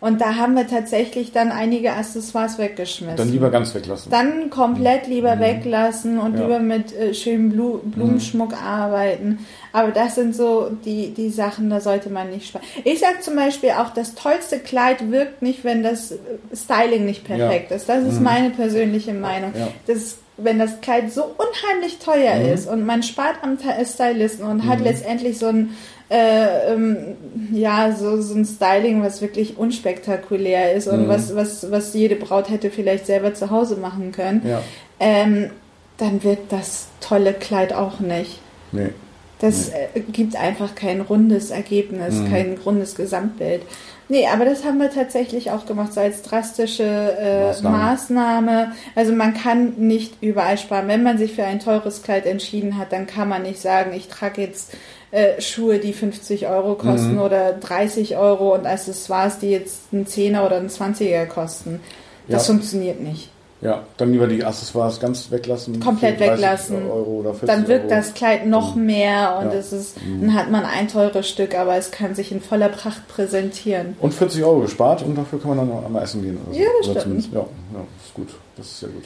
[0.01, 0.07] Mhm.
[0.07, 3.17] Und da haben wir tatsächlich dann einige Accessoires weggeschmissen.
[3.17, 4.11] Dann lieber ganz weglassen.
[4.11, 6.43] Dann komplett lieber weglassen und Ja.
[6.43, 9.47] lieber mit äh, schönem Blu Blumenschmuck arbeiten.
[9.73, 12.65] Aber das sind so die, die Sachen, da sollte man nicht sparen.
[12.85, 16.17] Ich sag zum Beispiel auch, das tollste Kleid wirkt nicht, wenn das äh,
[16.55, 17.89] Styling nicht perfekt ist.
[17.89, 19.53] Das ist meine persönliche Meinung.
[19.59, 19.69] Ja.
[19.87, 22.53] Das, wenn das Kleid so unheimlich teuer Mhm.
[22.53, 25.71] ist und man spart am Stylisten und hat letztendlich so ein
[26.09, 27.17] äh, ähm,
[27.53, 31.09] ja, so, so ein Styling, was wirklich unspektakulär ist und Mhm.
[31.09, 34.63] was, was, was jede Braut hätte vielleicht selber zu Hause machen können, Ja.
[35.01, 35.51] ähm,
[35.99, 38.41] dann wird das tolle Kleid auch nicht.
[38.73, 38.91] Nee.
[39.39, 42.31] Das äh, gibt einfach kein rundes Ergebnis, Mhm.
[42.31, 43.63] kein rundes Gesamtbild.
[44.09, 47.77] Nee, aber das haben wir tatsächlich auch gemacht, so als drastische äh, Maßnahme.
[47.77, 48.73] Maßnahme.
[48.95, 50.87] Also man kann nicht überall sparen.
[50.89, 54.07] Wenn man sich für ein teures Kleid entschieden hat, dann kann man nicht sagen, ich
[54.09, 54.73] trage jetzt
[55.11, 57.21] äh, Schuhe, die 50 Euro kosten Mhm.
[57.21, 61.81] oder 30 Euro und Accessoires, die jetzt einen 10er oder einen 20er kosten.
[62.29, 62.55] Das Ja.
[62.55, 63.31] funktioniert nicht.
[63.63, 65.81] Ja, dann lieber die Accessoires ganz weglassen.
[65.81, 66.91] Komplett für 30 weglassen.
[66.91, 67.95] Euro oder 40 Dann wirkt Euro.
[67.95, 69.59] das Kleid noch mehr und Ja.
[69.59, 73.09] es ist, dann hat man ein teures Stück, aber es kann sich in voller Pracht
[73.09, 73.97] präsentieren.
[74.01, 76.39] Und 40 Euro gespart und dafür kann man dann einmal essen gehen.
[76.47, 76.61] Oder so.
[76.61, 77.23] Ja, das oder stimmt.
[77.23, 77.41] zumindest- Ja,
[77.79, 78.29] ja, ist gut.
[78.59, 79.05] Das ist sehr gut.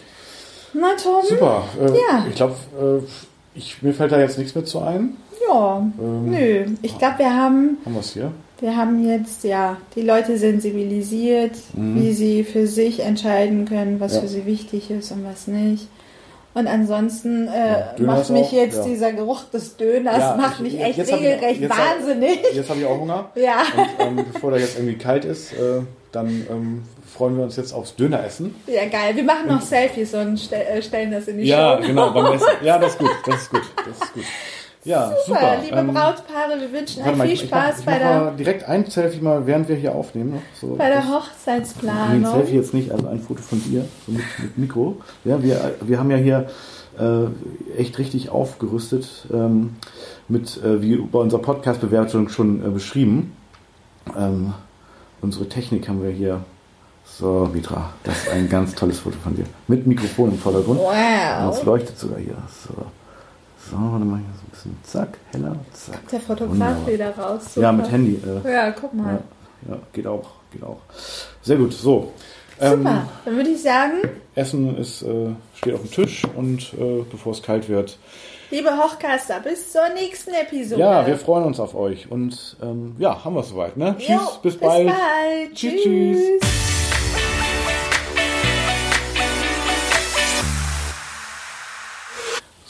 [0.72, 1.22] Na Tom?
[1.28, 1.62] Super.
[1.80, 2.26] Äh, Ja.
[2.28, 2.54] Ich glaube,
[3.56, 5.16] äh, mir fällt da jetzt nichts mehr zu ein.
[5.48, 6.66] Ja, Ähm, nö.
[6.82, 8.30] Ich glaube, wir haben, Haben wir es hier?
[8.60, 14.16] Wir haben jetzt ja die Leute sensibilisiert, wie sie für sich entscheiden können, was Mhm.
[14.16, 14.20] Ja.
[14.22, 15.88] für sie wichtig ist und was nicht.
[16.52, 18.84] Und ansonsten äh, Ja, macht mich auch- jetzt ja.
[18.84, 22.38] dieser Geruch des Döners Ja, macht ich- mich echt hab regelrecht jetzt hab- wahnsinnig.
[22.52, 23.30] Jetzt habe ich auch Hunger.
[23.36, 23.62] Ja.
[23.76, 26.82] Und ähm, bevor der jetzt irgendwie kalt ist, äh, dann ähm,
[27.16, 28.54] freuen wir uns jetzt aufs Döneressen.
[28.66, 29.14] Ja, geil.
[29.14, 31.86] Wir machen noch Selfies und stell, äh, stellen das in die Ja, Show.
[31.86, 32.46] genau, beim Essen.
[32.64, 33.10] Ja, das ist gut.
[33.26, 33.62] Das ist gut.
[33.76, 34.24] Das ist gut.
[34.84, 35.40] Ja, super.
[35.40, 38.30] Super, liebe Ähm, Brautpaare, wir wünschen euch viel ich, ich Spaß mach, ich bei, der,
[38.32, 40.40] direkt ein Selfie mal, während wir hier aufnehmen.
[40.58, 42.26] So, bei der Nee, ein Hochzeitsplanung.
[42.26, 44.96] Selfie jetzt nicht, also ein Foto von dir, so mit, mit Mikro.
[45.24, 46.48] Ja, wir, wir haben ja hier
[46.98, 49.76] äh, echt richtig aufgerüstet, ähm,
[50.28, 53.36] mit, äh, wie bei unserer Podcast-Bewertung schon äh, beschrieben.
[54.18, 54.54] Ähm,
[55.20, 56.40] unsere Technik haben wir hier.
[57.04, 59.44] So, Mitra, das ist ein ganz tolles Foto von dir.
[59.66, 60.78] Mit Mikrofon im Vordergrund.
[60.80, 61.64] Und es Wow.
[61.64, 62.36] leuchtet sogar hier.
[62.66, 62.72] So,
[63.68, 64.76] so warte mal hier so ein bisschen.
[64.84, 66.08] Zack, heller, zack.
[66.08, 67.42] Der Fotograf wieder raus.
[67.56, 67.72] Ja, Super.
[67.72, 68.20] mit Handy.
[68.44, 69.20] Äh, Ja, guck mal.
[69.68, 70.78] ja, ja, geht auch, geht auch.
[71.42, 72.12] Sehr gut, so.
[72.60, 73.08] Ähm, Super.
[73.24, 73.94] Dann würde ich sagen,
[74.34, 77.98] Essen ist, äh, steht auf dem Tisch und äh, bevor es kalt wird.
[78.50, 80.80] liebe Hochcaster, bis zur nächsten Episode.
[80.80, 82.10] Ja, wir freuen uns auf euch.
[82.10, 83.76] Und ähm, ja, haben wir es soweit.
[83.76, 83.96] Ne?
[83.98, 84.86] Jo, Tschüss, bis bald.
[84.86, 85.54] Bis bald.
[85.54, 86.79] Tschüss, tschüss.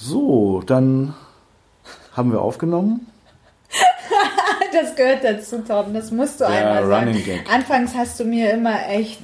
[0.03, 1.15] So, dann
[2.13, 3.07] haben wir aufgenommen.
[4.73, 5.93] das gehört dazu, Tom.
[5.93, 7.23] Das musst du Der einmal sagen.
[7.23, 7.53] Gag.
[7.53, 9.21] Anfangs hast du mir immer echt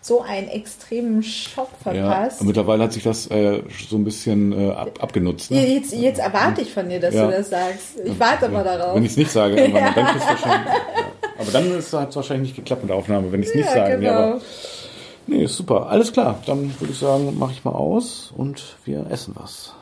[0.00, 2.40] so einen extremen Schock Ja, verpasst.
[2.40, 5.50] und mittlerweile hat sich das äh, so ein bisschen äh, ab, abgenutzt.
[5.50, 5.74] Ne?
[5.74, 7.26] Jetzt, jetzt erwarte ich von dir, dass Ja.
[7.26, 7.98] du das sagst.
[8.04, 8.94] Ich warte mal darauf.
[8.94, 10.72] Wenn ich es nicht sage, dann kriegst du wahrscheinlich.
[10.72, 10.80] Ja.
[11.38, 13.74] Aber dann hat es wahrscheinlich nicht geklappt mit der Aufnahme, wenn ich es nicht ja,
[13.74, 13.98] sage.
[13.98, 14.12] Genau.
[14.12, 14.40] aber,
[15.26, 15.88] nee, super.
[15.88, 16.38] Alles klar.
[16.46, 19.74] Dann würde ich sagen, mache ich mal aus und wir essen was.